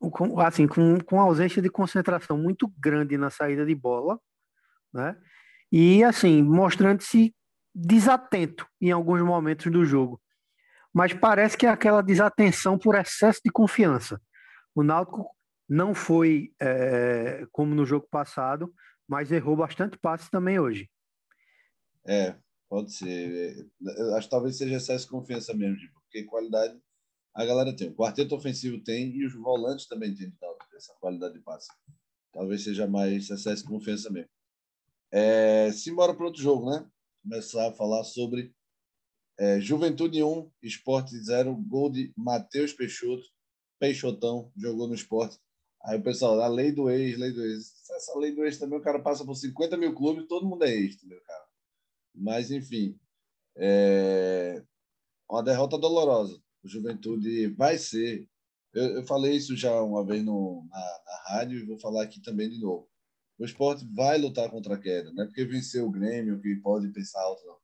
Com, 0.00 0.40
assim, 0.40 0.66
com, 0.66 0.98
com 1.00 1.20
ausência 1.20 1.60
de 1.60 1.68
concentração 1.68 2.38
muito 2.38 2.72
grande 2.78 3.18
na 3.18 3.28
saída 3.28 3.66
de 3.66 3.74
bola, 3.74 4.18
né? 4.92 5.16
e 5.70 6.02
assim, 6.02 6.42
mostrando-se 6.42 7.34
desatento 7.74 8.66
em 8.80 8.90
alguns 8.90 9.20
momentos 9.22 9.70
do 9.70 9.84
jogo. 9.84 10.20
Mas 10.92 11.12
parece 11.12 11.56
que 11.56 11.66
é 11.66 11.68
aquela 11.68 12.02
desatenção 12.02 12.76
por 12.76 12.96
excesso 12.96 13.40
de 13.44 13.50
confiança. 13.50 14.20
O 14.74 14.82
Náutico 14.82 15.30
não 15.68 15.94
foi 15.94 16.52
é, 16.60 17.46
como 17.52 17.74
no 17.74 17.86
jogo 17.86 18.08
passado, 18.10 18.74
mas 19.06 19.30
errou 19.30 19.56
bastante 19.56 19.96
passes 19.98 20.28
também 20.28 20.58
hoje. 20.58 20.90
É, 22.04 22.34
pode 22.68 22.92
ser. 22.92 23.68
Eu 23.80 24.16
acho 24.16 24.26
que 24.26 24.30
talvez 24.30 24.56
seja 24.56 24.76
excesso 24.76 25.04
de 25.04 25.10
confiança 25.10 25.54
mesmo, 25.54 25.88
porque 25.94 26.24
qualidade 26.24 26.76
a 27.34 27.44
galera 27.44 27.74
tem. 27.74 27.88
O 27.90 27.94
quarteto 27.94 28.34
ofensivo 28.34 28.82
tem 28.82 29.10
e 29.16 29.24
os 29.24 29.34
volantes 29.34 29.86
também 29.86 30.14
têm 30.14 30.32
essa 30.74 30.94
qualidade 31.00 31.34
de 31.34 31.40
passe. 31.40 31.68
Talvez 32.32 32.62
seja 32.62 32.86
mais 32.86 33.30
excesso 33.30 33.62
de 33.62 33.68
confiança 33.68 34.10
mesmo. 34.10 34.30
É, 35.12 35.70
simbora 35.72 36.14
para 36.14 36.26
outro 36.26 36.40
jogo, 36.40 36.70
né? 36.70 36.88
Começar 37.22 37.68
a 37.68 37.72
falar 37.72 38.04
sobre 38.04 38.54
É, 39.38 39.58
Juventude 39.60 40.22
1, 40.22 40.50
Esporte 40.62 41.16
0, 41.16 41.56
gol 41.56 41.90
de 41.90 42.12
Matheus 42.16 42.74
Peixoto, 42.74 43.24
Peixotão, 43.78 44.52
jogou 44.54 44.86
no 44.86 44.94
esporte. 44.94 45.38
Aí 45.82 45.98
o 45.98 46.02
pessoal, 46.02 46.38
a 46.42 46.46
lei 46.46 46.70
do 46.72 46.90
ex, 46.90 47.18
lei 47.18 47.32
do 47.32 47.42
ex. 47.42 47.72
Essa 47.90 48.18
lei 48.18 48.32
do 48.32 48.44
ex 48.44 48.58
também, 48.58 48.78
o 48.78 48.82
cara 48.82 49.00
passa 49.00 49.24
por 49.24 49.34
50 49.34 49.78
mil 49.78 49.94
clubes, 49.94 50.28
todo 50.28 50.46
mundo 50.46 50.64
é 50.64 50.70
ex, 50.70 50.96
entendeu, 50.96 51.20
cara? 51.22 51.44
Mas, 52.14 52.50
enfim, 52.50 52.98
é 53.56 54.62
uma 55.30 55.42
derrota 55.42 55.78
dolorosa. 55.78 56.38
O 56.62 56.68
Juventude 56.68 57.48
vai 57.48 57.78
ser. 57.78 58.28
Eu, 58.72 58.96
eu 58.96 59.02
falei 59.04 59.34
isso 59.34 59.56
já 59.56 59.82
uma 59.82 60.04
vez 60.04 60.24
no, 60.24 60.66
na, 60.70 60.78
na, 60.78 61.34
rádio 61.34 61.58
e 61.58 61.66
vou 61.66 61.78
falar 61.78 62.04
aqui 62.04 62.20
também 62.20 62.48
de 62.48 62.60
novo. 62.60 62.88
O 63.38 63.44
esporte 63.44 63.86
vai 63.94 64.18
lutar 64.18 64.50
contra 64.50 64.74
a 64.74 64.78
queda, 64.78 65.12
não 65.12 65.24
é 65.24 65.26
porque 65.26 65.44
venceu 65.44 65.86
o 65.86 65.90
Grêmio 65.90 66.40
que 66.40 66.56
pode 66.56 66.88
pensar 66.92 67.20
alto, 67.22 67.44
não 67.46 67.60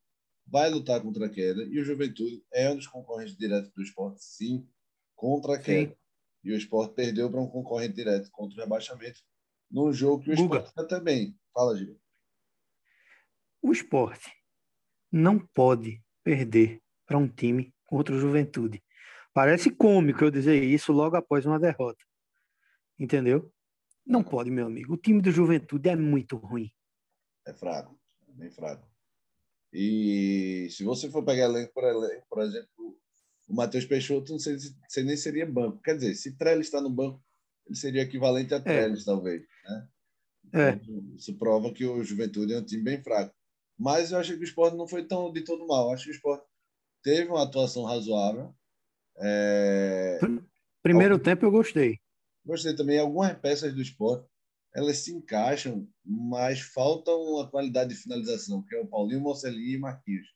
vai 0.47 0.71
lutar 0.71 1.03
contra 1.03 1.27
a 1.27 1.29
queda 1.29 1.65
e 1.65 1.79
o 1.81 1.85
Juventude 1.85 2.43
é 2.53 2.71
um 2.71 2.77
dos 2.77 2.87
concorrentes 2.87 3.37
diretos 3.37 3.71
do 3.73 3.83
esporte, 3.83 4.23
sim, 4.23 4.67
contra 5.15 5.57
a 5.57 5.59
queda. 5.59 5.91
Sim. 5.91 5.97
E 6.45 6.53
o 6.53 6.57
esporte 6.57 6.95
perdeu 6.95 7.29
para 7.29 7.41
um 7.41 7.49
concorrente 7.49 7.95
direto 7.95 8.31
contra 8.31 8.57
o 8.57 8.61
rebaixamento 8.63 9.21
num 9.69 9.93
jogo 9.93 10.23
que 10.23 10.31
o 10.31 10.37
Guga. 10.37 10.59
esporte 10.59 10.89
também. 10.89 11.37
Fala, 11.53 11.77
Gil. 11.77 12.01
O 13.61 13.73
esporte 13.73 14.31
não 15.11 15.39
pode 15.41 16.01
perder 16.23 16.81
para 17.05 17.19
um 17.19 17.29
time 17.29 17.75
contra 17.85 18.15
o 18.15 18.19
Juventude. 18.19 18.81
Parece 19.37 19.71
cômico 19.71 20.25
eu 20.25 20.31
dizer 20.31 20.65
isso 20.65 20.95
logo 20.95 21.15
após 21.15 21.45
uma 21.45 21.61
derrota. 21.61 22.03
Entendeu? 22.99 23.53
Não 24.07 24.25
pode, 24.25 24.51
meu 24.51 24.65
amigo. 24.65 24.95
O 24.95 24.97
time 24.97 25.21
do 25.21 25.31
Juventude 25.31 25.91
é 25.91 25.95
muito 25.95 26.39
ruim. 26.39 26.73
É 27.47 27.53
fraco, 27.53 28.01
é 28.31 28.33
bem 28.33 28.51
fraco. 28.51 28.91
E 29.71 30.69
se 30.71 30.83
você 30.85 31.11
for 31.11 31.23
pegar 31.23 31.45
elenco 31.45 31.71
por 31.75 31.85
elenco, 31.85 32.27
por 32.31 32.43
exemplo, 32.43 32.99
o 33.47 33.55
Matheus 33.55 33.85
Peixoto, 33.85 34.33
não 34.33 34.39
sei, 34.39 34.57
sei, 34.89 35.05
nem 35.05 35.19
seria 35.19 35.45
banco. 35.45 35.83
Quer 35.83 35.97
dizer, 35.97 36.15
se 36.15 36.35
Trellis 36.39 36.69
está 36.69 36.81
no 36.81 36.89
banco, 36.89 37.23
ele 37.67 37.77
seria 37.77 38.05
equivalente 38.05 38.55
a. 38.55 38.61
Trellis, 38.61 39.03
é. 39.03 39.05
talvez. 39.05 39.43
Né? 39.65 39.89
É. 40.55 40.71
Então, 40.71 41.15
isso 41.15 41.37
prova 41.37 41.75
que 41.75 41.85
o 41.85 42.03
Juventude 42.03 42.55
é 42.55 42.59
um 42.59 42.65
time 42.65 42.83
bem 42.83 43.03
fraco. 43.03 43.35
Mas 43.79 44.13
eu 44.13 44.19
acho 44.19 44.33
que 44.33 44.41
o 44.41 44.45
esporte 44.45 44.79
não 44.79 44.89
foi 44.89 45.07
tão 45.07 45.31
de 45.31 45.45
todo 45.45 45.67
mal. 45.67 45.89
Eu 45.89 45.93
acho 45.93 46.05
que 46.05 46.11
o 46.11 46.15
esporte 46.15 46.47
teve 47.03 47.29
uma 47.29 47.43
atuação 47.43 47.85
razoável. 47.85 48.57
É... 49.19 50.19
Primeiro 50.83 51.15
Algum... 51.15 51.25
tempo 51.25 51.45
eu 51.45 51.51
gostei. 51.51 51.99
Gostei 52.45 52.75
também. 52.75 52.99
Algumas 52.99 53.37
peças 53.39 53.75
do 53.75 53.83
esporte 53.83 54.29
elas 54.77 54.99
se 54.99 55.11
encaixam, 55.11 55.89
mas 56.05 56.61
falta 56.61 57.11
uma 57.11 57.49
qualidade 57.49 57.95
de 57.95 58.01
finalização, 58.01 58.63
que 58.63 58.77
é 58.77 58.79
o 58.79 58.87
Paulinho, 58.87 59.23
Mocelli 59.23 59.73
e 59.73 59.79
Marquinhos. 59.79 60.29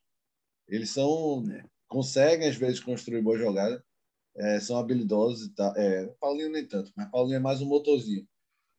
Eles 0.66 0.88
são 0.88 1.44
é. 1.52 1.62
conseguem 1.86 2.48
às 2.48 2.56
vezes 2.56 2.80
construir 2.80 3.20
boa 3.20 3.36
jogada, 3.36 3.84
é, 4.34 4.58
são 4.58 4.78
habilidosos 4.78 5.46
e 5.46 5.54
tal. 5.54 5.76
É, 5.76 6.06
Paulinho 6.18 6.50
nem 6.50 6.66
tanto, 6.66 6.90
mas 6.96 7.10
Paulinho 7.10 7.36
é 7.36 7.40
mais 7.40 7.60
um 7.60 7.66
motorzinho. 7.66 8.26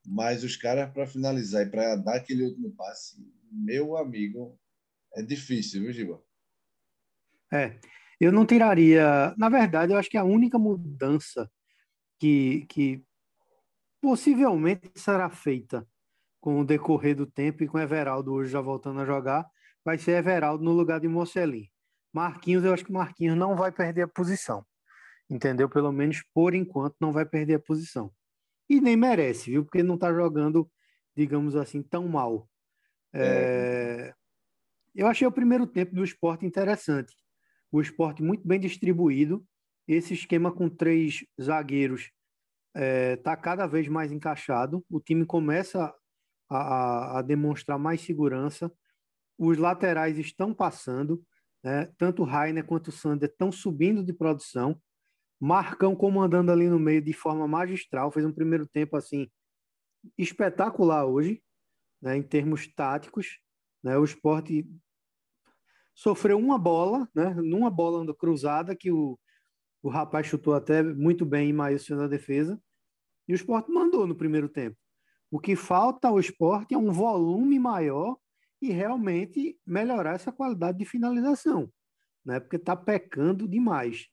Mas 0.04 0.44
os 0.44 0.56
caras 0.56 0.92
para 0.92 1.06
finalizar 1.06 1.62
e 1.62 1.70
para 1.70 1.96
dar 1.96 2.16
aquele 2.16 2.44
último 2.44 2.72
passe, 2.72 3.24
meu 3.52 3.96
amigo, 3.96 4.60
é 5.14 5.22
difícil, 5.22 5.84
viu, 5.84 5.94
Giba? 5.94 6.24
É, 7.54 7.80
eu 8.26 8.32
não 8.32 8.46
tiraria. 8.46 9.34
Na 9.36 9.50
verdade, 9.50 9.92
eu 9.92 9.98
acho 9.98 10.10
que 10.10 10.18
a 10.18 10.24
única 10.24 10.60
mudança 10.60 11.50
que, 12.20 12.66
que 12.70 13.04
possivelmente 14.00 14.92
será 14.96 15.28
feita 15.30 15.88
com 16.40 16.60
o 16.60 16.66
decorrer 16.66 17.16
do 17.16 17.26
tempo 17.26 17.64
e 17.64 17.68
com 17.68 17.80
Everaldo 17.80 18.32
hoje 18.32 18.52
já 18.52 18.62
voltando 18.62 19.00
a 19.02 19.06
jogar, 19.06 19.50
vai 19.84 19.98
ser 19.98 20.12
Everaldo 20.12 20.64
no 20.64 20.72
lugar 20.72 21.00
de 21.00 21.08
Mocelin. 21.08 21.68
Marquinhos, 22.14 22.64
eu 22.64 22.74
acho 22.74 22.86
que 22.86 22.92
Marquinhos 22.92 23.38
não 23.38 23.56
vai 23.56 23.72
perder 23.72 24.04
a 24.04 24.08
posição. 24.08 24.64
Entendeu? 25.28 25.68
Pelo 25.68 25.92
menos 25.92 26.24
por 26.34 26.54
enquanto 26.54 26.96
não 27.00 27.12
vai 27.12 27.26
perder 27.26 27.56
a 27.56 27.60
posição. 27.60 28.12
E 28.70 28.80
nem 28.80 28.96
merece, 28.96 29.50
viu? 29.50 29.64
Porque 29.64 29.82
não 29.82 29.96
está 29.96 30.14
jogando, 30.14 30.70
digamos 31.16 31.56
assim, 31.56 31.82
tão 31.82 32.08
mal. 32.08 32.48
É... 33.14 34.10
É... 34.10 34.14
Eu 34.94 35.08
achei 35.08 35.26
o 35.26 35.32
primeiro 35.32 35.66
tempo 35.66 35.96
do 35.96 36.04
esporte 36.04 36.46
interessante. 36.46 37.16
O 37.72 37.82
esporte 37.82 38.22
muito 38.22 38.48
bem 38.48 38.60
distribuído. 38.60 39.46
Esse 39.88 40.14
esquema 40.14 40.52
com 40.52 40.70
três 40.70 41.26
zagueiros 41.42 42.12
está 42.74 42.82
é, 42.82 43.16
tá 43.18 43.36
cada 43.36 43.68
vez 43.68 43.88
mais 43.88 44.12
encaixado, 44.12 44.86
o 44.90 45.00
time 45.00 45.26
começa 45.26 45.94
a, 46.50 47.20
a, 47.20 47.22
demonstrar 47.22 47.78
mais 47.78 48.02
segurança, 48.02 48.72
os 49.38 49.58
laterais 49.58 50.18
estão 50.18 50.54
passando, 50.54 51.24
né? 51.64 51.92
tanto 51.98 52.22
o 52.22 52.26
Rainer 52.26 52.66
quanto 52.66 52.88
o 52.90 52.92
Sander 52.92 53.30
estão 53.30 53.52
subindo 53.52 54.04
de 54.04 54.14
produção, 54.14 54.80
Marcão 55.40 55.96
comandando 55.96 56.52
ali 56.52 56.70
no 56.70 56.80
meio 56.80 57.02
de 57.02 57.14
forma 57.14 57.48
magistral, 57.48 58.12
fez 58.12 58.26
um 58.26 58.34
primeiro 58.34 58.68
tempo 58.68 58.96
assim 58.96 59.30
espetacular 60.18 61.06
hoje, 61.06 61.42
né? 62.02 62.16
em 62.16 62.24
termos 62.24 62.68
táticos, 62.74 63.40
né? 63.84 63.98
o 63.98 64.04
esporte 64.04 64.66
sofreu 65.94 66.38
uma 66.38 66.58
bola, 66.58 67.08
né? 67.14 67.34
numa 67.36 67.70
bola 67.70 68.14
cruzada 68.16 68.76
que 68.76 68.92
o, 68.92 69.20
o 69.82 69.90
rapaz 69.90 70.28
chutou 70.28 70.54
até 70.54 70.82
muito 70.84 71.26
bem 71.26 71.50
em 71.50 71.54
Maílson 71.54 71.96
na 71.96 72.08
defesa. 72.08 72.62
E 73.28 73.34
o 73.34 73.36
esporte 73.36 73.72
mandou 73.72 74.06
no 74.08 74.16
primeiro 74.16 74.50
tempo. 74.50 74.78
O 75.30 75.40
que 75.40 75.56
falta 75.56 76.08
ao 76.10 76.20
esporte 76.20 76.74
é 76.74 76.78
um 76.78 76.92
volume 76.92 77.58
maior 77.58 78.18
e 78.62 78.72
realmente 78.72 79.58
melhorar 79.66 80.16
essa 80.16 80.32
qualidade 80.32 80.78
de 80.78 80.86
finalização, 80.86 81.72
né? 82.24 82.40
porque 82.40 82.58
está 82.58 82.76
pecando 82.76 83.48
demais. 83.48 84.08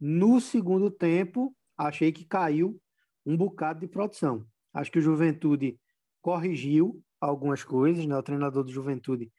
No 0.00 0.40
segundo 0.40 0.90
tempo, 0.90 1.54
achei 1.76 2.12
que 2.12 2.24
caiu 2.24 2.80
um 3.26 3.36
bocado 3.36 3.80
de 3.80 3.88
produção. 3.88 4.46
Acho 4.72 4.90
que 4.90 4.98
o 4.98 5.02
Juventude 5.02 5.78
corrigiu 6.20 7.02
algumas 7.20 7.62
coisas, 7.62 8.06
né? 8.06 8.16
o 8.16 8.22
treinador 8.22 8.64
do 8.64 8.72
Juventude 8.72 9.30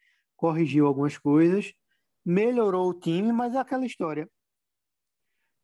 corrigiu 0.44 0.86
algumas 0.86 1.16
coisas, 1.16 1.72
melhorou 2.24 2.90
o 2.90 2.94
time, 2.94 3.32
mas 3.32 3.54
é 3.54 3.58
aquela 3.58 3.86
história 3.86 4.28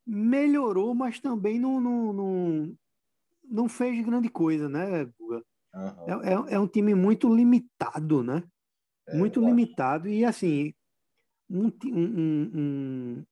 melhorou, 0.06 0.94
mas 0.94 1.20
também 1.20 1.58
não, 1.58 1.80
não, 1.80 2.12
não, 2.12 2.78
não 3.44 3.68
fez 3.68 4.04
grande 4.04 4.28
coisa, 4.28 4.68
né, 4.68 5.04
Guga? 5.18 5.44
Uhum. 5.72 6.22
É, 6.22 6.32
é, 6.32 6.54
é, 6.54 6.58
um 6.58 6.66
time 6.66 6.94
muito 6.94 7.32
limitado, 7.32 8.22
né? 8.22 8.42
É, 9.06 9.16
muito 9.16 9.40
limitado. 9.40 10.08
E 10.08 10.24
assim, 10.24 10.74
um, 11.48 11.70
um, 11.84 12.50
um, 12.54 13.24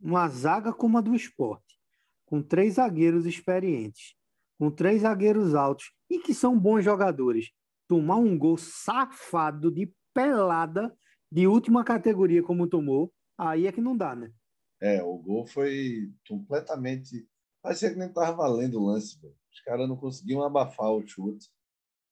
uma 0.00 0.26
zaga 0.28 0.72
como 0.72 0.96
a 0.96 1.02
do 1.02 1.14
esporte, 1.14 1.78
com 2.24 2.42
três 2.42 2.74
zagueiros 2.74 3.26
experientes, 3.26 4.14
com 4.58 4.70
três 4.70 5.02
zagueiros 5.02 5.54
altos 5.54 5.92
e 6.08 6.18
que 6.18 6.32
são 6.32 6.58
bons 6.58 6.82
jogadores, 6.82 7.50
tomar 7.86 8.16
um 8.16 8.38
gol 8.38 8.56
safado 8.56 9.70
de 9.70 9.92
pelada 10.20 10.94
de 11.32 11.46
última 11.46 11.84
categoria 11.84 12.42
como 12.42 12.68
tomou, 12.68 13.12
aí 13.38 13.66
é 13.66 13.72
que 13.72 13.80
não 13.80 13.96
dá, 13.96 14.14
né? 14.14 14.30
É, 14.80 15.02
o 15.02 15.16
gol 15.18 15.46
foi 15.46 16.12
completamente. 16.26 17.26
Parecia 17.62 17.90
que 17.90 17.98
nem 17.98 18.08
estava 18.08 18.32
valendo 18.32 18.80
o 18.80 18.86
lance. 18.86 19.18
Os 19.52 19.60
caras 19.60 19.88
não 19.88 19.96
conseguiam 19.96 20.42
abafar 20.42 20.90
o 20.90 21.06
chute. 21.06 21.48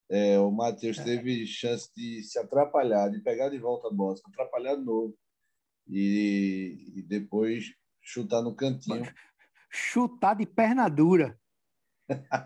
É, 0.09 0.39
o 0.39 0.51
Matheus 0.51 0.97
é. 0.99 1.03
teve 1.03 1.45
chance 1.45 1.89
de 1.95 2.23
se 2.23 2.39
atrapalhar, 2.39 3.09
de 3.09 3.19
pegar 3.19 3.49
de 3.49 3.59
volta 3.59 3.87
a 3.87 3.91
bola, 3.91 4.15
se 4.15 4.23
atrapalhar 4.27 4.75
de 4.75 4.83
novo. 4.83 5.15
E, 5.87 6.93
e 6.95 7.01
depois 7.01 7.73
chutar 8.01 8.41
no 8.41 8.55
cantinho. 8.55 9.03
Chutar 9.69 10.35
de 10.35 10.45
perna 10.45 10.87
dura. 10.89 11.39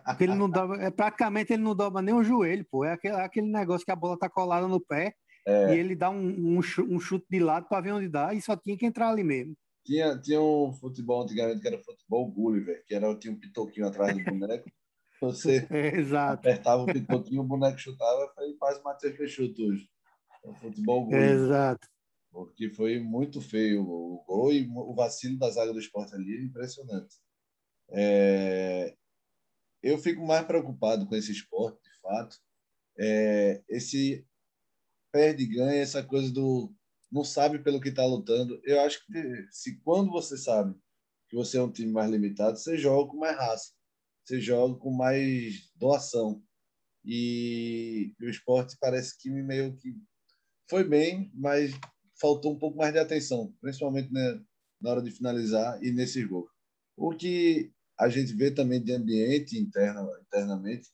Porque 0.05 0.25
ele 0.25 0.35
não 0.35 0.49
dobra, 0.49 0.83
é, 0.83 0.91
praticamente 0.91 1.53
ele 1.53 1.63
não 1.63 1.75
dobra 1.75 2.01
nem 2.01 2.13
o 2.13 2.23
joelho, 2.23 2.65
pô. 2.69 2.83
É 2.83 2.93
aquele, 2.93 3.15
aquele 3.15 3.47
negócio 3.47 3.85
que 3.85 3.91
a 3.91 3.95
bola 3.95 4.17
tá 4.17 4.29
colada 4.29 4.67
no 4.67 4.79
pé 4.79 5.15
é. 5.45 5.75
e 5.75 5.79
ele 5.79 5.95
dá 5.95 6.09
um, 6.09 6.25
um, 6.25 6.59
um 6.59 6.99
chute 6.99 7.25
de 7.29 7.39
lado 7.39 7.67
para 7.67 7.81
ver 7.81 7.91
onde 7.91 8.07
dá 8.07 8.33
e 8.33 8.41
só 8.41 8.55
tinha 8.55 8.77
que 8.77 8.85
entrar 8.85 9.09
ali 9.09 9.23
mesmo. 9.23 9.55
Tinha, 9.85 10.17
tinha 10.17 10.41
um 10.41 10.71
futebol 10.71 11.23
antigamente 11.23 11.59
que 11.59 11.67
era 11.67 11.83
futebol 11.83 12.31
Gulliver, 12.31 12.83
que 12.85 12.95
era, 12.95 13.13
tinha 13.17 13.33
um 13.33 13.39
pitoquinho 13.39 13.87
atrás 13.87 14.15
do 14.15 14.23
boneco. 14.23 14.69
Você 15.21 15.67
é, 15.69 16.17
apertava 16.17 16.83
o 16.83 16.85
pitoquinho, 16.85 17.41
o 17.41 17.47
boneco 17.47 17.77
chutava 17.77 18.33
e 18.41 18.57
faz 18.57 18.79
o 18.79 18.83
Matheus 18.83 19.15
Peixoto 19.15 19.61
hoje. 19.61 19.89
É 20.43 20.49
o 20.49 20.55
futebol 20.55 21.05
Gulliver. 21.05 21.31
Exato. 21.31 21.87
Porque 22.31 22.69
foi 22.69 22.99
muito 22.99 23.39
feio 23.39 23.83
o 23.83 24.23
gol 24.25 24.51
e 24.51 24.67
o 24.67 24.93
vacilo 24.95 25.37
da 25.37 25.49
zaga 25.49 25.71
do 25.71 25.79
esporte 25.79 26.15
ali 26.15 26.35
é 26.35 26.43
impressionante. 26.43 27.15
É... 27.91 28.95
Eu 29.81 29.97
fico 29.97 30.25
mais 30.25 30.45
preocupado 30.45 31.05
com 31.05 31.15
esse 31.15 31.31
esporte, 31.31 31.79
de 31.83 32.01
fato. 32.01 32.37
É... 32.97 33.61
Esse 33.69 34.25
perde 35.13 35.43
e 35.43 35.47
ganha, 35.47 35.79
essa 35.79 36.03
coisa 36.03 36.33
do 36.33 36.73
não 37.11 37.23
sabe 37.23 37.59
pelo 37.59 37.79
que 37.79 37.89
está 37.89 38.03
lutando. 38.03 38.59
Eu 38.63 38.81
acho 38.81 39.05
que 39.05 39.13
se 39.51 39.79
quando 39.81 40.11
você 40.11 40.35
sabe 40.35 40.75
que 41.29 41.35
você 41.35 41.57
é 41.59 41.61
um 41.61 41.71
time 41.71 41.91
mais 41.91 42.09
limitado, 42.09 42.57
você 42.57 42.75
joga 42.75 43.11
com 43.11 43.17
mais 43.17 43.37
raça, 43.37 43.71
você 44.25 44.41
joga 44.41 44.75
com 44.79 44.91
mais 44.91 45.69
doação. 45.75 46.43
E 47.05 48.15
o 48.19 48.25
esporte 48.25 48.75
parece 48.79 49.15
que 49.19 49.29
meio 49.29 49.75
que 49.77 49.93
foi 50.67 50.83
bem, 50.83 51.31
mas 51.35 51.71
faltou 52.19 52.53
um 52.53 52.57
pouco 52.57 52.77
mais 52.77 52.93
de 52.93 52.99
atenção, 52.99 53.53
principalmente 53.61 54.11
né, 54.11 54.41
na 54.81 54.91
hora 54.91 55.01
de 55.03 55.11
finalizar 55.11 55.81
e 55.83 55.91
nesse 55.91 56.25
gol. 56.25 56.47
O 56.97 57.15
que 57.15 57.71
a 57.99 58.09
gente 58.09 58.33
vê 58.33 58.49
também 58.49 58.83
de 58.83 58.91
ambiente 58.91 59.59
interno, 59.59 60.09
internamente 60.21 60.89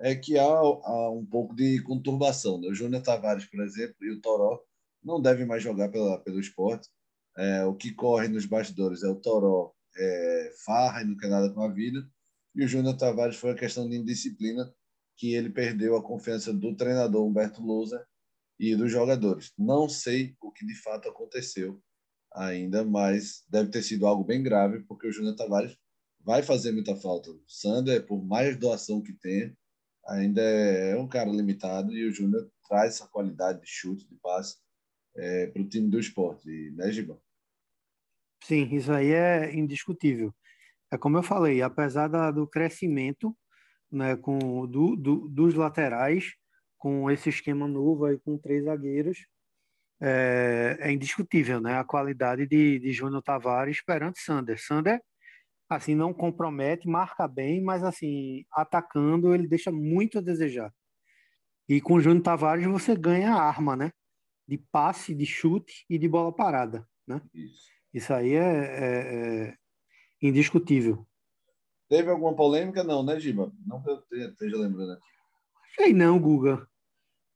é 0.00 0.14
que 0.14 0.38
há, 0.38 0.44
há 0.44 1.10
um 1.10 1.26
pouco 1.26 1.54
de 1.54 1.82
conturbação. 1.82 2.60
Né? 2.60 2.68
O 2.68 2.74
Júnior 2.74 3.02
Tavares, 3.02 3.46
por 3.46 3.60
exemplo, 3.60 3.96
e 4.02 4.12
o 4.12 4.20
Toró 4.20 4.62
não 5.02 5.20
devem 5.20 5.46
mais 5.46 5.62
jogar 5.62 5.88
pela, 5.90 6.18
pelo 6.20 6.40
esporte. 6.40 6.88
É, 7.36 7.64
o 7.64 7.74
que 7.74 7.92
corre 7.92 8.28
nos 8.28 8.46
bastidores 8.46 9.02
é 9.02 9.08
o 9.08 9.16
Toró 9.16 9.72
é, 9.96 10.52
farra 10.64 11.02
e 11.02 11.04
não 11.04 11.16
quer 11.16 11.28
nada 11.28 11.50
com 11.52 11.62
a 11.62 11.68
vida. 11.68 12.08
E 12.54 12.64
o 12.64 12.68
Júnior 12.68 12.96
Tavares 12.96 13.36
foi 13.36 13.50
a 13.50 13.56
questão 13.56 13.88
de 13.88 13.96
indisciplina 13.96 14.72
que 15.16 15.34
ele 15.34 15.50
perdeu 15.50 15.96
a 15.96 16.02
confiança 16.02 16.52
do 16.52 16.76
treinador 16.76 17.26
Humberto 17.26 17.62
Lousa 17.62 18.04
e 18.58 18.74
dos 18.74 18.90
jogadores. 18.90 19.52
Não 19.58 19.88
sei 19.88 20.36
o 20.40 20.50
que 20.50 20.64
de 20.64 20.74
fato 20.74 21.08
aconteceu 21.08 21.80
ainda, 22.32 22.84
mas 22.84 23.44
deve 23.48 23.70
ter 23.70 23.82
sido 23.82 24.06
algo 24.06 24.24
bem 24.24 24.42
grave, 24.42 24.80
porque 24.84 25.08
o 25.08 25.12
Júnior 25.12 25.34
Tavares 25.34 25.76
vai 26.20 26.42
fazer 26.42 26.72
muita 26.72 26.94
falta. 26.96 27.30
O 27.30 27.42
Sander, 27.46 28.06
por 28.06 28.24
mais 28.24 28.56
doação 28.56 29.02
que 29.02 29.12
tenha, 29.12 29.56
ainda 30.08 30.40
é 30.40 30.96
um 30.96 31.06
cara 31.06 31.30
limitado 31.30 31.92
e 31.92 32.06
o 32.06 32.12
Júnior 32.12 32.50
traz 32.66 32.94
essa 32.94 33.06
qualidade 33.06 33.60
de 33.60 33.68
chute, 33.68 34.08
de 34.08 34.16
passe 34.16 34.56
é, 35.16 35.46
para 35.48 35.62
o 35.62 35.68
time 35.68 35.88
do 35.88 35.98
esporte, 35.98 36.48
né, 36.70 36.90
Giba? 36.90 37.20
Sim, 38.44 38.74
isso 38.74 38.92
aí 38.92 39.12
é 39.12 39.54
indiscutível. 39.54 40.34
É 40.90 40.96
como 40.96 41.18
eu 41.18 41.22
falei, 41.22 41.60
apesar 41.60 42.08
da, 42.08 42.30
do 42.30 42.46
crescimento 42.46 43.36
né, 43.90 44.16
com, 44.16 44.66
do, 44.66 44.96
do, 44.96 45.28
dos 45.28 45.54
laterais, 45.54 46.34
com 46.78 47.10
esse 47.10 47.28
esquema 47.28 47.66
novo 47.66 48.06
aí 48.06 48.18
com 48.18 48.38
três 48.38 48.64
zagueiros, 48.64 49.26
é, 50.00 50.76
é 50.80 50.92
indiscutível 50.92 51.60
né, 51.60 51.76
a 51.76 51.84
qualidade 51.84 52.46
de, 52.46 52.78
de 52.78 52.92
Júnior 52.92 53.22
Tavares 53.22 53.82
perante 53.82 54.20
Sander. 54.20 54.58
Sander, 54.58 55.02
assim, 55.68 55.94
não 55.94 56.14
compromete, 56.14 56.88
marca 56.88 57.28
bem, 57.28 57.62
mas 57.62 57.84
assim, 57.84 58.44
atacando 58.52 59.34
ele 59.34 59.46
deixa 59.46 59.70
muito 59.70 60.18
a 60.18 60.22
desejar. 60.22 60.72
E 61.68 61.80
com 61.80 62.00
Júnior 62.00 62.22
Tavares 62.22 62.66
você 62.66 62.96
ganha 62.96 63.34
arma, 63.34 63.76
né? 63.76 63.92
De 64.46 64.56
passe, 64.56 65.14
de 65.14 65.26
chute 65.26 65.84
e 65.90 65.98
de 65.98 66.08
bola 66.08 66.34
parada, 66.34 66.88
né? 67.06 67.20
Isso, 67.34 67.70
Isso 67.92 68.14
aí 68.14 68.32
é, 68.32 68.38
é, 68.38 69.48
é 69.48 69.56
indiscutível. 70.22 71.06
Teve 71.88 72.10
alguma 72.10 72.34
polêmica? 72.34 72.82
Não, 72.82 73.02
né, 73.02 73.20
Giba? 73.20 73.52
Não 73.66 73.82
que 73.82 73.90
eu 73.90 74.28
esteja 74.28 74.56
lembrando 74.56 74.92
aqui. 74.92 75.02
Achei 75.64 75.92
não, 75.92 76.18
Guga. 76.18 76.66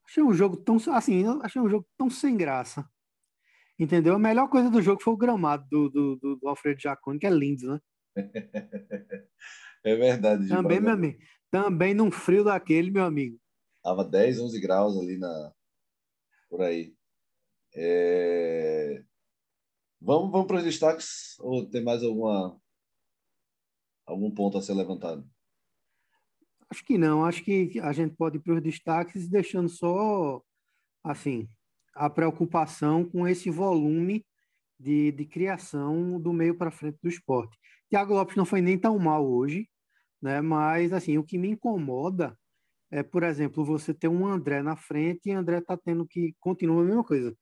Achei 0.07 0.23
um 0.23 0.33
jogo 0.33 0.57
tão 0.57 0.77
assim, 0.92 1.25
achei 1.42 1.61
um 1.61 1.68
jogo 1.68 1.87
tão 1.97 2.11
sem 2.11 2.37
graça. 2.37 2.87
Entendeu? 3.79 4.14
A 4.14 4.18
melhor 4.18 4.49
coisa 4.49 4.71
do 4.71 4.83
jogo 4.83 5.03
foi 5.03 5.12
o 5.12 5.16
gramado 5.16 5.66
do, 5.71 6.16
do, 6.16 6.37
do 6.37 6.49
Alfredo 6.49 6.81
Jaconi, 6.81 7.18
que 7.18 7.27
é 7.27 7.31
lindo, 7.31 7.66
né? 7.66 7.81
é 9.85 9.96
verdade. 9.96 10.48
Também, 10.48 10.81
meu 10.81 10.92
amigo. 10.92 11.18
Também 11.51 11.94
num 11.94 12.11
frio 12.11 12.44
daquele, 12.44 12.90
meu 12.90 13.05
amigo. 13.05 13.38
Tava 13.83 14.05
10, 14.05 14.40
11 14.40 14.61
graus 14.61 14.96
ali 14.96 15.18
na 15.18 15.53
por 16.48 16.61
aí. 16.62 16.94
É... 17.75 19.03
Vamos, 20.01 20.31
vamos 20.31 20.46
para 20.46 20.59
os 20.59 20.64
destaques 20.64 21.37
ou 21.38 21.68
tem 21.68 21.83
mais 21.83 22.03
alguma 22.03 22.61
algum 24.07 24.31
ponto 24.31 24.59
a 24.59 24.62
ser 24.62 24.75
levantado? 24.75 25.27
Acho 26.68 26.85
que 26.85 26.98
não. 26.98 27.25
Acho 27.25 27.42
que 27.42 27.79
a 27.81 27.92
gente 27.92 28.14
pode 28.16 28.37
ir 28.37 28.40
para 28.40 28.55
os 28.55 28.62
destaques 28.62 29.29
deixando 29.29 29.68
só, 29.68 30.42
assim, 31.05 31.48
a 31.94 32.09
preocupação 32.09 33.05
com 33.05 33.27
esse 33.27 33.51
volume 33.51 34.25
de, 34.79 35.12
de 35.12 35.25
criação 35.25 36.20
do 36.20 36.33
meio 36.33 36.57
para 36.57 36.70
frente 36.70 36.98
do 37.03 37.09
esporte. 37.09 37.59
Thiago 37.92 38.14
Lopes 38.14 38.37
não 38.37 38.46
foi 38.46 38.62
nem 38.62 38.78
tão 38.78 38.98
mal 38.98 39.31
hoje, 39.31 39.68
né? 40.22 40.40
mas, 40.40 40.94
assim, 40.94 41.18
o 41.18 41.22
que 41.22 41.37
me 41.37 41.50
incomoda 41.50 42.35
é, 42.90 43.02
por 43.02 43.22
exemplo, 43.22 43.62
você 43.62 43.92
ter 43.92 44.09
um 44.09 44.26
André 44.26 44.62
na 44.62 44.74
frente 44.76 45.28
e 45.28 45.33
André 45.33 45.59
está 45.59 45.76
tendo 45.76 46.07
que, 46.07 46.35
continua 46.40 46.81
a 46.81 46.87
mesma 46.87 47.05
coisa, 47.05 47.37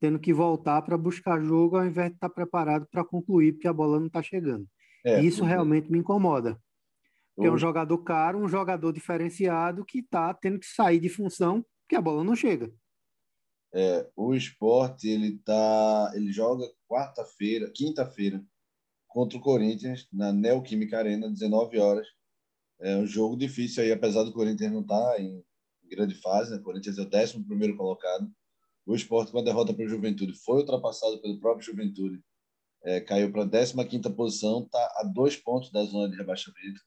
tendo 0.00 0.16
que 0.20 0.32
voltar 0.32 0.80
para 0.82 0.96
buscar 0.96 1.42
jogo 1.42 1.76
ao 1.76 1.84
invés 1.84 2.10
de 2.10 2.14
estar 2.14 2.28
tá 2.28 2.34
preparado 2.34 2.86
para 2.88 3.04
concluir, 3.04 3.54
porque 3.54 3.66
a 3.66 3.72
bola 3.72 3.98
não 3.98 4.06
está 4.06 4.22
chegando. 4.22 4.64
É, 5.04 5.20
Isso 5.20 5.42
realmente 5.44 5.90
me 5.90 5.98
incomoda. 5.98 6.56
Porque 7.34 7.48
é 7.48 7.52
um 7.52 7.58
jogador 7.58 7.98
caro, 7.98 8.38
um 8.38 8.48
jogador 8.48 8.92
diferenciado 8.92 9.84
que 9.84 9.98
está 9.98 10.32
tendo 10.32 10.60
que 10.60 10.66
sair 10.66 11.00
de 11.00 11.08
função 11.08 11.66
porque 11.82 11.96
a 11.96 12.00
bola 12.00 12.22
não 12.22 12.36
chega. 12.36 12.72
É, 13.74 14.08
o 14.14 14.34
esporte 14.34 15.08
ele 15.08 15.38
tá, 15.44 16.12
ele 16.14 16.30
joga 16.30 16.64
quarta-feira, 16.88 17.70
quinta-feira 17.74 18.40
contra 19.16 19.38
o 19.38 19.40
Corinthians 19.40 20.06
na 20.12 20.30
Neoquímica 20.30 20.98
Arena, 20.98 21.30
19 21.30 21.78
horas. 21.78 22.06
É 22.78 22.98
um 22.98 23.06
jogo 23.06 23.34
difícil 23.34 23.82
aí, 23.82 23.90
apesar 23.90 24.24
do 24.24 24.32
Corinthians 24.32 24.70
não 24.70 24.82
estar 24.82 25.14
tá 25.14 25.18
em 25.18 25.42
grande 25.84 26.14
fase, 26.16 26.50
né? 26.50 26.58
O 26.58 26.62
Corinthians 26.62 26.98
é 26.98 27.00
o 27.00 27.06
11 27.06 27.42
primeiro 27.44 27.78
colocado. 27.78 28.30
O 28.84 28.94
esporte, 28.94 29.32
com 29.32 29.38
a 29.38 29.42
derrota 29.42 29.72
para 29.72 29.86
o 29.86 29.88
Juventude, 29.88 30.34
foi 30.34 30.58
ultrapassado 30.58 31.18
pelo 31.22 31.40
próprio 31.40 31.64
Juventude 31.64 32.22
é, 32.84 33.00
caiu 33.00 33.32
para 33.32 33.44
a 33.44 33.84
15 33.86 34.10
posição, 34.14 34.62
está 34.62 34.84
a 34.98 35.04
dois 35.04 35.34
pontos 35.34 35.72
da 35.72 35.82
zona 35.84 36.10
de 36.10 36.16
rebaixamento. 36.18 36.82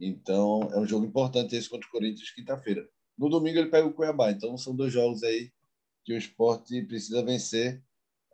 Então, 0.00 0.62
é 0.72 0.80
um 0.80 0.86
jogo 0.88 1.06
importante 1.06 1.54
esse 1.54 1.70
contra 1.70 1.86
o 1.86 1.92
Corinthians, 1.92 2.32
quinta-feira. 2.32 2.84
No 3.16 3.28
domingo, 3.28 3.60
ele 3.60 3.70
pega 3.70 3.86
o 3.86 3.94
Cuiabá. 3.94 4.32
Então, 4.32 4.58
são 4.58 4.74
dois 4.74 4.92
jogos 4.92 5.22
aí 5.22 5.52
que 6.04 6.14
o 6.14 6.18
esporte 6.18 6.82
precisa 6.82 7.24
vencer 7.24 7.80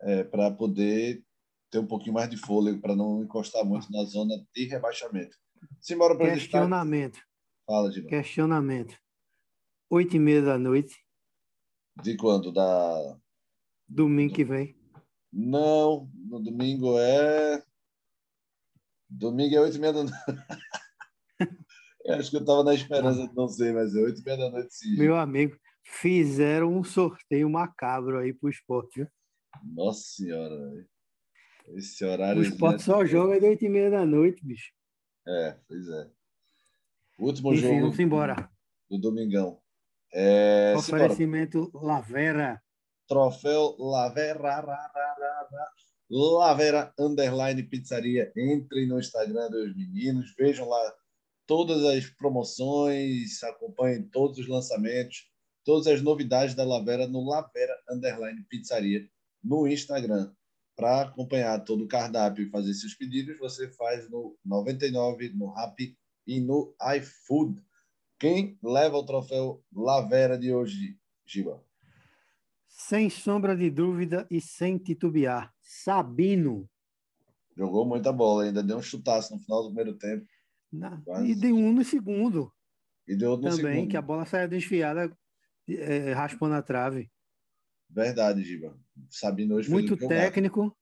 é, 0.01 0.23
para 0.23 0.49
poder 0.49 1.23
ter 1.69 1.79
um 1.79 1.87
pouquinho 1.87 2.13
mais 2.13 2.29
de 2.29 2.37
fôlego, 2.37 2.81
para 2.81 2.95
não 2.95 3.23
encostar 3.23 3.65
muito 3.65 3.91
na 3.91 4.03
zona 4.03 4.35
de 4.53 4.65
rebaixamento. 4.65 5.35
Simbora 5.79 6.15
para 6.15 6.33
Questionamento. 6.33 7.19
Fala, 7.65 7.91
Gilberto. 7.91 8.15
Questionamento. 8.15 8.97
Oito 9.89 10.15
e 10.15 10.19
meia 10.19 10.41
da 10.41 10.57
noite. 10.57 10.95
De 12.01 12.15
quando? 12.15 12.51
Da... 12.51 13.17
Domingo 13.87 14.33
que 14.33 14.43
vem. 14.43 14.77
Não, 15.31 16.09
no 16.13 16.41
domingo 16.41 16.97
é. 16.97 17.63
Domingo 19.09 19.55
é 19.55 19.61
oito 19.61 19.77
e 19.77 19.79
meia 19.79 19.93
da 19.93 20.03
noite. 20.03 20.17
Acho 22.09 22.29
que 22.29 22.37
eu 22.37 22.41
estava 22.41 22.63
na 22.63 22.73
esperança 22.73 23.27
de 23.27 23.35
não 23.35 23.47
ser, 23.49 23.73
mas 23.73 23.93
é 23.93 23.99
oito 23.99 24.21
e 24.21 24.23
meia 24.23 24.37
da 24.37 24.49
noite 24.49 24.73
sim. 24.73 24.97
Meu 24.97 25.15
amigo, 25.17 25.57
fizeram 25.83 26.73
um 26.73 26.83
sorteio 26.83 27.49
macabro 27.49 28.19
aí 28.19 28.33
pro 28.33 28.49
esporte, 28.49 29.01
viu? 29.01 29.07
Nossa 29.63 30.01
senhora, 30.01 30.55
Esse 31.75 32.05
horário. 32.05 32.41
O 32.41 32.45
esporte 32.45 32.83
só 32.83 33.05
joga 33.05 33.39
de 33.39 33.45
oito 33.45 33.65
e 33.65 33.69
meia 33.69 33.89
da 33.89 34.05
noite, 34.05 34.45
bicho. 34.45 34.71
É, 35.27 35.57
pois 35.67 35.87
é. 35.89 36.09
último 37.19 37.53
Enfim, 37.53 37.61
jogo. 37.61 37.81
Vamos 37.81 37.99
embora. 37.99 38.49
Do, 38.89 38.97
do 38.97 39.01
Domingão. 39.09 39.59
É, 40.13 40.73
Oferecimento 40.77 41.69
Lavera. 41.73 42.61
Troféu 43.07 43.75
Lavera. 43.77 44.67
Lavera 46.09 46.93
Underline 46.97 47.63
Pizzaria. 47.63 48.31
Entrem 48.35 48.87
no 48.87 48.99
Instagram 48.99 49.49
dos 49.49 49.75
meninos, 49.75 50.33
vejam 50.37 50.67
lá 50.69 50.93
todas 51.45 51.83
as 51.83 52.05
promoções, 52.05 53.43
acompanhem 53.43 54.03
todos 54.03 54.37
os 54.37 54.47
lançamentos, 54.47 55.29
todas 55.63 55.87
as 55.87 56.01
novidades 56.01 56.55
da 56.55 56.65
Lavera 56.65 57.07
no 57.07 57.27
Lavera 57.27 57.73
Underline 57.89 58.43
Pizzaria 58.49 59.07
no 59.43 59.67
Instagram. 59.67 60.33
Para 60.77 61.01
acompanhar 61.01 61.59
todo 61.63 61.85
o 61.85 61.87
cardápio 61.87 62.45
e 62.45 62.49
fazer 62.51 62.71
seus 62.75 62.93
pedidos, 62.93 63.39
você 63.39 63.67
faz 63.67 64.07
no 64.11 64.37
99, 64.45 65.29
no 65.29 65.47
Rappi 65.47 65.97
e 66.25 66.39
no 66.39 66.75
iFood. 66.95 67.59
Quem 68.19 68.59
leva 68.63 68.95
o 68.95 69.05
troféu 69.05 69.63
Lavera 69.73 70.37
de 70.37 70.53
hoje, 70.53 70.95
Giba? 71.25 71.65
Sem 72.67 73.09
sombra 73.09 73.57
de 73.57 73.71
dúvida 73.71 74.27
e 74.29 74.39
sem 74.39 74.77
titubear. 74.77 75.51
Sabino. 75.59 76.69
Jogou 77.55 77.83
muita 77.83 78.13
bola, 78.13 78.43
ainda 78.43 78.61
deu 78.61 78.77
um 78.77 78.81
chutaço 78.81 79.33
no 79.33 79.39
final 79.39 79.63
do 79.63 79.73
primeiro 79.73 79.97
tempo. 79.97 80.27
Na, 80.71 81.01
e 81.25 81.33
deu 81.33 81.55
um 81.55 81.73
no 81.73 81.83
segundo. 81.83 82.53
E 83.07 83.15
deu 83.15 83.31
outro 83.31 83.49
Também, 83.49 83.73
segundo. 83.77 83.89
que 83.89 83.97
a 83.97 84.01
bola 84.01 84.25
saiu 84.25 84.47
desfiada, 84.47 85.11
é, 85.67 86.13
raspando 86.13 86.53
a 86.53 86.61
trave. 86.61 87.09
Verdade, 87.89 88.43
Giba. 88.43 88.77
Sabino 89.09 89.55
hoje 89.55 89.69
Muito 89.69 89.95
técnico, 89.95 90.75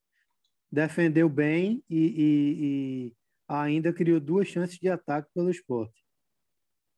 defendeu 0.71 1.29
bem 1.29 1.83
e, 1.89 1.97
e, 1.97 2.55
e, 2.59 3.15
ainda 3.47 3.93
criou 3.93 4.19
duas 4.19 4.47
chances 4.47 4.77
de 4.77 4.89
ataque 4.89 5.29
pelo 5.33 5.49
esporte. 5.49 6.03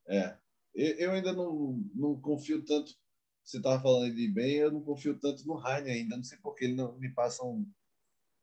É. 0.08 0.38
Eu 0.74 1.12
ainda 1.12 1.34
não, 1.34 1.84
não 1.94 2.20
confio 2.20 2.64
tanto 2.64 2.94
você 3.48 3.58
estava 3.58 3.82
falando 3.82 4.14
de 4.14 4.28
bem, 4.28 4.56
eu 4.56 4.70
não 4.70 4.82
confio 4.82 5.18
tanto 5.18 5.48
no 5.48 5.58
Heine 5.66 5.90
ainda. 5.90 6.18
Não 6.18 6.24
sei 6.24 6.38
porque 6.44 6.66
ele 6.66 6.76
não 6.76 6.98
me 6.98 7.10
passa 7.10 7.46
um, 7.46 7.66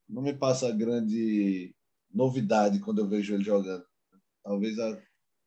não 0.08 0.22
me 0.22 0.32
passa 0.32 0.72
grande 0.72 1.74
novidade 2.10 2.80
quando 2.80 3.00
eu 3.00 3.08
vejo 3.08 3.34
ele 3.34 3.44
jogando. 3.44 3.84
Talvez 4.42 4.78
a 4.78 4.98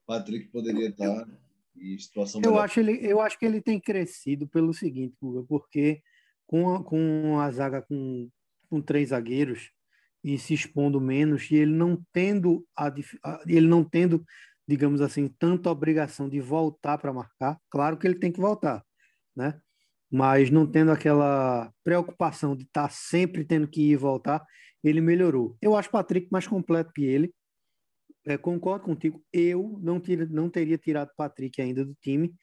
Patrick 0.05 0.49
poderia 0.49 0.89
estar 0.89 1.27
em 1.75 1.97
situação 1.97 2.39
eu 2.43 2.59
acho 2.59 2.79
ele 2.79 2.99
Eu 3.03 3.19
acho 3.19 3.37
que 3.37 3.45
ele 3.45 3.59
tem 3.59 3.79
crescido 3.79 4.47
pelo 4.47 4.73
seguinte, 4.75 5.15
porque 5.49 6.03
com 6.47 6.73
a, 6.73 6.83
com 6.83 7.39
a 7.39 7.51
zaga 7.51 7.81
com, 7.81 8.29
com 8.69 8.81
três 8.81 9.09
zagueiros 9.09 9.71
e 10.23 10.37
se 10.39 10.53
expondo 10.53 10.99
menos 10.99 11.51
e 11.51 11.55
ele 11.55 11.73
não 11.73 12.01
tendo 12.11 12.65
a, 12.75 12.91
ele 13.47 13.67
não 13.67 13.83
tendo 13.83 14.25
digamos 14.67 15.01
assim 15.01 15.27
tanta 15.27 15.69
obrigação 15.69 16.27
de 16.27 16.39
voltar 16.39 16.97
para 16.97 17.13
marcar 17.13 17.59
claro 17.69 17.97
que 17.97 18.07
ele 18.07 18.19
tem 18.19 18.31
que 18.31 18.41
voltar 18.41 18.83
né? 19.35 19.59
Mas 20.09 20.49
não 20.49 20.65
tendo 20.65 20.91
aquela 20.91 21.71
preocupação 21.83 22.55
de 22.55 22.63
estar 22.63 22.87
tá 22.87 22.89
sempre 22.89 23.43
tendo 23.43 23.67
que 23.67 23.81
ir 23.81 23.91
e 23.91 23.95
voltar 23.97 24.43
ele 24.83 25.01
melhorou. 25.01 25.57
Eu 25.61 25.75
acho 25.75 25.89
o 25.89 25.91
Patrick 25.91 26.27
mais 26.31 26.47
completo 26.47 26.91
que 26.93 27.03
ele. 27.03 27.33
É, 28.25 28.37
concordo 28.37 28.85
contigo 28.85 29.23
eu 29.31 29.79
não, 29.81 30.01
tira, 30.01 30.25
não 30.25 30.49
teria 30.49 30.77
tirado 30.77 31.09
o 31.09 31.15
Patrick 31.15 31.61
ainda 31.61 31.85
do 31.85 31.95
time 32.01 32.33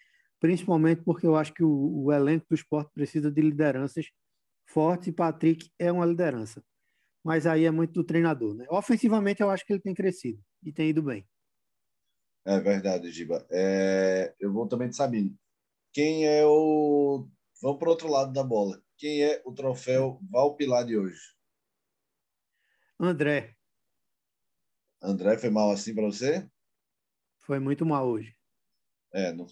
principalmente 0.45 1.01
porque 1.01 1.27
eu 1.27 1.37
acho 1.37 1.55
que 1.55 1.65
o, 1.65 2.05
o 2.05 2.13
elenco 2.13 2.45
do 2.51 2.55
esporte 2.55 2.93
precisa 2.93 3.31
de 3.31 3.41
lideranças 3.41 4.11
fortes 4.69 5.09
e 5.09 5.13
Patrick 5.13 5.73
é 5.79 5.91
uma 5.91 6.05
liderança. 6.05 6.63
Mas 7.25 7.47
aí 7.47 7.65
é 7.65 7.71
muito 7.71 7.95
do 7.95 8.05
treinador. 8.05 8.55
Né? 8.55 8.67
Ofensivamente, 8.69 9.41
eu 9.41 9.49
acho 9.49 9.65
que 9.65 9.73
ele 9.73 9.81
tem 9.81 9.95
crescido 9.95 10.39
e 10.63 10.71
tem 10.71 10.91
ido 10.91 11.03
bem. 11.03 11.27
É 12.45 12.61
verdade, 12.61 13.11
Giba. 13.11 13.47
É... 13.51 14.35
Eu 14.39 14.53
vou 14.53 14.69
também 14.69 14.91
de 14.91 14.97
Sabino. 14.97 15.35
Quem 15.95 16.27
é 16.27 16.45
o. 16.45 17.27
Vamos 17.63 17.79
para 17.79 17.89
o 17.89 17.93
outro 17.93 18.09
lado 18.09 18.31
da 18.31 18.45
bola. 18.45 18.83
Quem 18.99 19.25
é 19.25 19.41
o 19.47 19.55
troféu 19.55 20.21
Valpilar 20.31 20.85
de 20.85 20.99
hoje? 20.99 21.23
André. 23.01 23.57
André 25.03 25.39
foi 25.39 25.49
mal 25.49 25.71
assim 25.71 25.95
para 25.95 26.05
você? 26.05 26.47
Foi 27.39 27.59
muito 27.59 27.87
mal 27.87 28.07
hoje. 28.07 28.37
É, 29.11 29.33
não, 29.33 29.47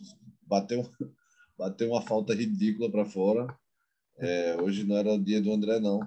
bateu, 0.53 0.83
bateu 1.57 1.89
uma 1.91 2.03
falta 2.03 2.35
ridícula 2.35 2.91
para 2.91 3.07
fora. 3.07 3.47
É, 4.19 4.61
hoje 4.61 4.85
não 4.87 4.97
era 4.97 5.15
o 5.15 5.23
dia 5.23 5.41
do 5.41 5.53
André, 5.53 5.81
não. 5.81 6.01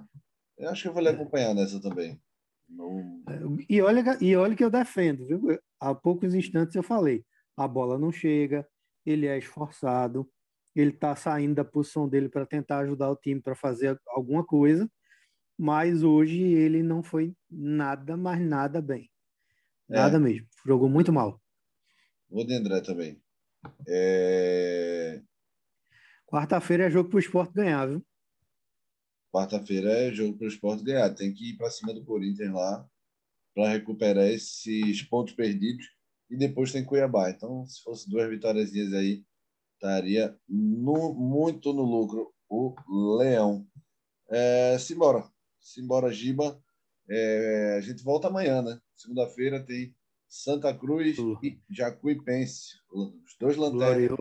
Eu 0.56 0.70
acho 0.70 0.82
que 0.82 0.88
eu 0.88 0.92
vou 0.92 1.02
lhe 1.02 1.08
acompanhar 1.08 1.54
nessa 1.54 1.80
também. 1.80 2.20
Não... 2.68 3.20
E, 3.68 3.80
olha, 3.82 4.02
e 4.20 4.34
olha 4.36 4.54
que 4.54 4.64
eu 4.64 4.70
defendo, 4.70 5.26
viu? 5.26 5.58
Há 5.80 5.94
poucos 5.94 6.34
instantes 6.34 6.74
eu 6.76 6.82
falei: 6.82 7.24
a 7.56 7.66
bola 7.66 7.98
não 7.98 8.12
chega, 8.12 8.66
ele 9.04 9.26
é 9.26 9.36
esforçado, 9.38 10.28
ele 10.74 10.90
está 10.90 11.14
saindo 11.14 11.56
da 11.56 11.64
posição 11.64 12.08
dele 12.08 12.28
para 12.28 12.46
tentar 12.46 12.78
ajudar 12.78 13.10
o 13.10 13.16
time 13.16 13.40
para 13.40 13.54
fazer 13.54 14.00
alguma 14.08 14.44
coisa, 14.44 14.90
mas 15.58 16.02
hoje 16.02 16.40
ele 16.40 16.82
não 16.82 17.02
foi 17.02 17.34
nada, 17.50 18.16
mais 18.16 18.40
nada 18.40 18.80
bem. 18.80 19.10
Nada 19.88 20.16
é. 20.16 20.20
mesmo. 20.20 20.46
Jogou 20.64 20.88
muito 20.88 21.12
mal. 21.12 21.40
Vou 22.28 22.44
de 22.44 22.54
André 22.54 22.80
também. 22.80 23.20
É... 23.86 25.22
Quarta-feira 26.26 26.86
é 26.86 26.90
jogo 26.90 27.08
para 27.08 27.16
o 27.16 27.20
esporte 27.20 27.54
ganhar, 27.54 27.86
viu? 27.86 28.04
Quarta-feira 29.32 29.90
é 29.90 30.12
jogo 30.12 30.36
para 30.36 30.46
o 30.46 30.48
esporte 30.48 30.82
ganhar. 30.82 31.14
Tem 31.14 31.32
que 31.32 31.50
ir 31.50 31.56
para 31.56 31.70
cima 31.70 31.94
do 31.94 32.04
Corinthians 32.04 32.52
lá 32.52 32.86
para 33.54 33.70
recuperar 33.70 34.26
esses 34.26 35.02
pontos 35.02 35.34
perdidos. 35.34 35.86
E 36.28 36.36
depois 36.36 36.72
tem 36.72 36.84
Cuiabá. 36.84 37.30
Então, 37.30 37.66
se 37.66 37.82
fosse 37.82 38.10
duas 38.10 38.28
vitórias 38.28 38.72
aí, 38.72 39.24
estaria 39.74 40.36
no, 40.48 41.14
muito 41.14 41.72
no 41.72 41.82
lucro 41.82 42.34
o 42.48 42.74
Leão. 43.16 43.66
É, 44.28 44.76
simbora. 44.78 45.28
Simbora, 45.60 46.12
Giba. 46.12 46.60
É, 47.08 47.76
a 47.78 47.80
gente 47.80 48.02
volta 48.02 48.28
amanhã, 48.28 48.62
né? 48.62 48.80
Segunda-feira 48.96 49.64
tem 49.64 49.94
Santa 50.28 50.72
Cruz 50.74 51.18
uh. 51.18 51.38
e 51.42 51.60
Jacuipense, 51.70 52.74
os 52.90 53.36
dois 53.38 53.56
lanternas 53.56 54.18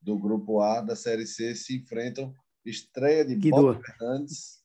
do 0.00 0.18
grupo 0.18 0.60
A 0.60 0.80
da 0.80 0.96
Série 0.96 1.26
C 1.26 1.54
se 1.54 1.76
enfrentam. 1.76 2.32
Estreia 2.64 3.24
de 3.24 3.36
que 3.36 3.50
Bob 3.50 3.80
Fernandes. 3.82 4.62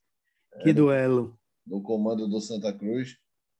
Que 0.62 0.69
é, 0.69 0.73
duelo. 0.73 1.38
No 1.65 1.82
comando 1.82 2.28
do 2.28 2.39
Santa 2.39 2.71
Cruz. 2.73 3.17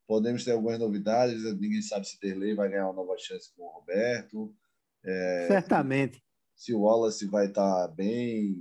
Podemos 0.07 0.43
ter 0.43 0.51
algumas 0.51 0.79
novidades. 0.79 1.43
Ninguém 1.43 1.81
sabe 1.81 2.07
se 2.07 2.19
Derlei 2.19 2.53
vai 2.53 2.69
ganhar 2.69 2.85
uma 2.85 2.93
nova 2.93 3.15
chance 3.17 3.51
com 3.55 3.63
o 3.63 3.71
Roberto. 3.71 4.53
É, 5.03 5.47
Certamente. 5.47 6.23
Se 6.55 6.73
o 6.73 6.81
Wallace 6.81 7.25
vai 7.25 7.47
estar 7.47 7.87
bem, 7.89 8.55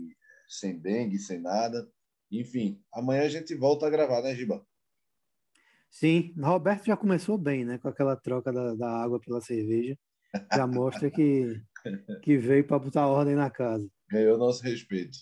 sem 0.48 0.78
dengue, 0.78 1.18
sem 1.18 1.40
nada. 1.40 1.88
Enfim, 2.30 2.80
amanhã 2.92 3.22
a 3.22 3.28
gente 3.28 3.54
volta 3.54 3.86
a 3.86 3.90
gravar, 3.90 4.22
né, 4.22 4.34
Giba? 4.34 4.64
Sim, 5.92 6.34
Roberto 6.38 6.86
já 6.86 6.96
começou 6.96 7.36
bem, 7.36 7.66
né? 7.66 7.76
Com 7.76 7.86
aquela 7.86 8.16
troca 8.16 8.50
da, 8.50 8.74
da 8.74 8.88
água 8.88 9.20
pela 9.20 9.42
cerveja. 9.42 9.96
Já 10.50 10.66
mostra 10.66 11.10
que, 11.10 11.60
que 12.24 12.38
veio 12.38 12.66
para 12.66 12.78
botar 12.78 13.06
ordem 13.06 13.34
na 13.34 13.50
casa. 13.50 13.86
Ganhou 14.10 14.38
nosso 14.38 14.62
respeito. 14.62 15.18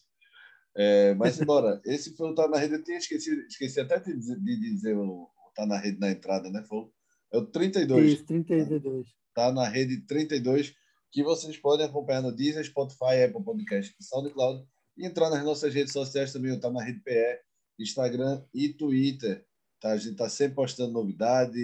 É, 0.76 1.12
mas 1.14 1.40
embora, 1.40 1.80
esse 1.84 2.14
foi 2.16 2.30
o 2.30 2.34
Tá 2.34 2.46
na 2.46 2.56
Rede, 2.56 2.74
eu 2.74 2.84
tinha 2.84 2.98
esquecido, 2.98 3.42
esqueci 3.42 3.80
até 3.80 3.98
de 3.98 4.16
dizer, 4.16 4.38
de 4.38 4.60
dizer 4.60 4.96
o, 4.96 5.24
o 5.24 5.52
Tá 5.56 5.66
na 5.66 5.76
Rede 5.76 5.98
na 5.98 6.12
entrada, 6.12 6.48
né? 6.48 6.62
Foi, 6.62 6.86
é 7.32 7.38
o 7.38 7.46
32. 7.46 8.12
Isso, 8.12 8.24
32. 8.26 9.08
Tá 9.34 9.52
na 9.52 9.68
Rede 9.68 10.06
32, 10.06 10.72
que 11.10 11.24
vocês 11.24 11.56
podem 11.56 11.84
acompanhar 11.84 12.22
no 12.22 12.30
Deezer, 12.30 12.64
Spotify, 12.64 13.24
Apple 13.26 13.42
Podcast 13.42 13.92
e 13.98 14.04
SoundCloud. 14.04 14.64
E 14.96 15.04
entrar 15.04 15.30
nas 15.30 15.44
nossas 15.44 15.74
redes 15.74 15.92
sociais 15.92 16.32
também, 16.32 16.52
o 16.52 16.60
Tá 16.60 16.70
na 16.70 16.84
Rede 16.84 17.00
PE, 17.00 17.40
Instagram 17.80 18.44
e 18.54 18.68
Twitter. 18.68 19.44
Tá? 19.80 19.92
A 19.92 19.96
gente 19.96 20.12
está 20.12 20.28
sempre 20.28 20.56
postando 20.56 20.92
novidade, 20.92 21.58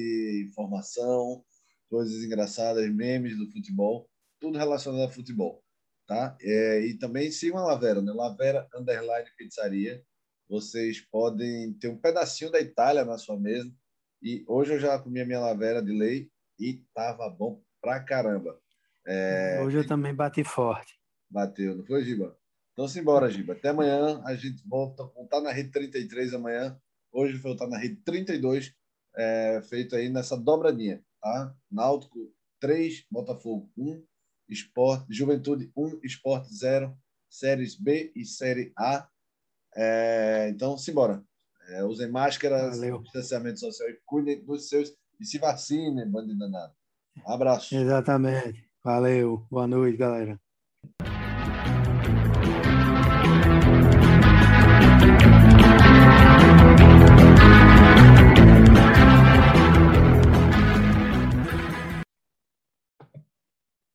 informação, 0.48 1.44
coisas 1.88 2.24
engraçadas, 2.24 2.88
memes 2.92 3.36
do 3.36 3.50
futebol, 3.50 4.08
tudo 4.40 4.58
relacionado 4.58 5.02
a 5.02 5.12
futebol. 5.12 5.62
Tá? 6.06 6.36
É, 6.40 6.80
e 6.86 6.94
também 6.94 7.30
sigam 7.30 7.58
a 7.58 7.66
Lavera, 7.66 8.00
né? 8.00 8.12
Lavera 8.12 8.68
Underline 8.74 9.28
Pizzaria. 9.36 10.02
Vocês 10.48 11.00
podem 11.00 11.72
ter 11.74 11.88
um 11.88 11.98
pedacinho 11.98 12.50
da 12.50 12.60
Itália 12.60 13.04
na 13.04 13.18
sua 13.18 13.38
mesa. 13.38 13.70
E 14.22 14.44
hoje 14.46 14.74
eu 14.74 14.78
já 14.78 14.98
comi 14.98 15.20
a 15.20 15.26
minha 15.26 15.40
Lavera 15.40 15.82
de 15.82 15.92
lei 15.92 16.30
e 16.58 16.84
tava 16.94 17.28
bom 17.28 17.60
pra 17.82 18.00
caramba. 18.00 18.58
É... 19.06 19.60
Hoje 19.62 19.78
eu 19.78 19.86
também 19.86 20.14
bati 20.14 20.44
forte. 20.44 20.94
Bateu, 21.28 21.76
não 21.76 21.84
foi, 21.84 22.04
Giba? 22.04 22.38
Então, 22.72 22.86
simbora, 22.86 23.30
Giba. 23.30 23.54
Até 23.54 23.70
amanhã. 23.70 24.22
A 24.24 24.34
gente 24.36 24.62
volta 24.66 25.02
a 25.02 25.08
contar 25.08 25.40
na 25.40 25.50
rede 25.50 25.70
33 25.70 26.34
amanhã. 26.34 26.80
Hoje 27.16 27.38
foi 27.38 27.52
estar 27.52 27.66
na 27.66 27.78
rede 27.78 27.96
32, 28.04 28.74
é, 29.16 29.62
feito 29.62 29.96
aí 29.96 30.10
nessa 30.10 30.36
dobradinha, 30.36 31.02
tá? 31.18 31.56
Náutico 31.72 32.30
3, 32.60 33.06
Botafogo 33.10 33.72
1, 33.74 34.04
Esporte, 34.50 35.06
Juventude 35.08 35.72
1, 35.74 36.00
Esporte 36.04 36.54
0, 36.54 36.94
Séries 37.30 37.74
B 37.74 38.12
e 38.14 38.22
Série 38.26 38.70
A. 38.76 39.08
É, 39.74 40.50
então, 40.50 40.76
simbora. 40.76 41.24
É, 41.70 41.82
usem 41.84 42.10
máscaras, 42.10 42.78
distanciamento 43.04 43.60
social 43.60 43.88
e 43.88 43.98
cuidem 44.04 44.44
dos 44.44 44.68
seus 44.68 44.94
e 45.18 45.24
se 45.24 45.38
vacinem, 45.38 46.06
bando 46.06 46.36
danado. 46.36 46.74
Abraço. 47.24 47.74
Exatamente. 47.74 48.68
Valeu. 48.84 49.46
Boa 49.50 49.66
noite, 49.66 49.96
galera. 49.96 50.38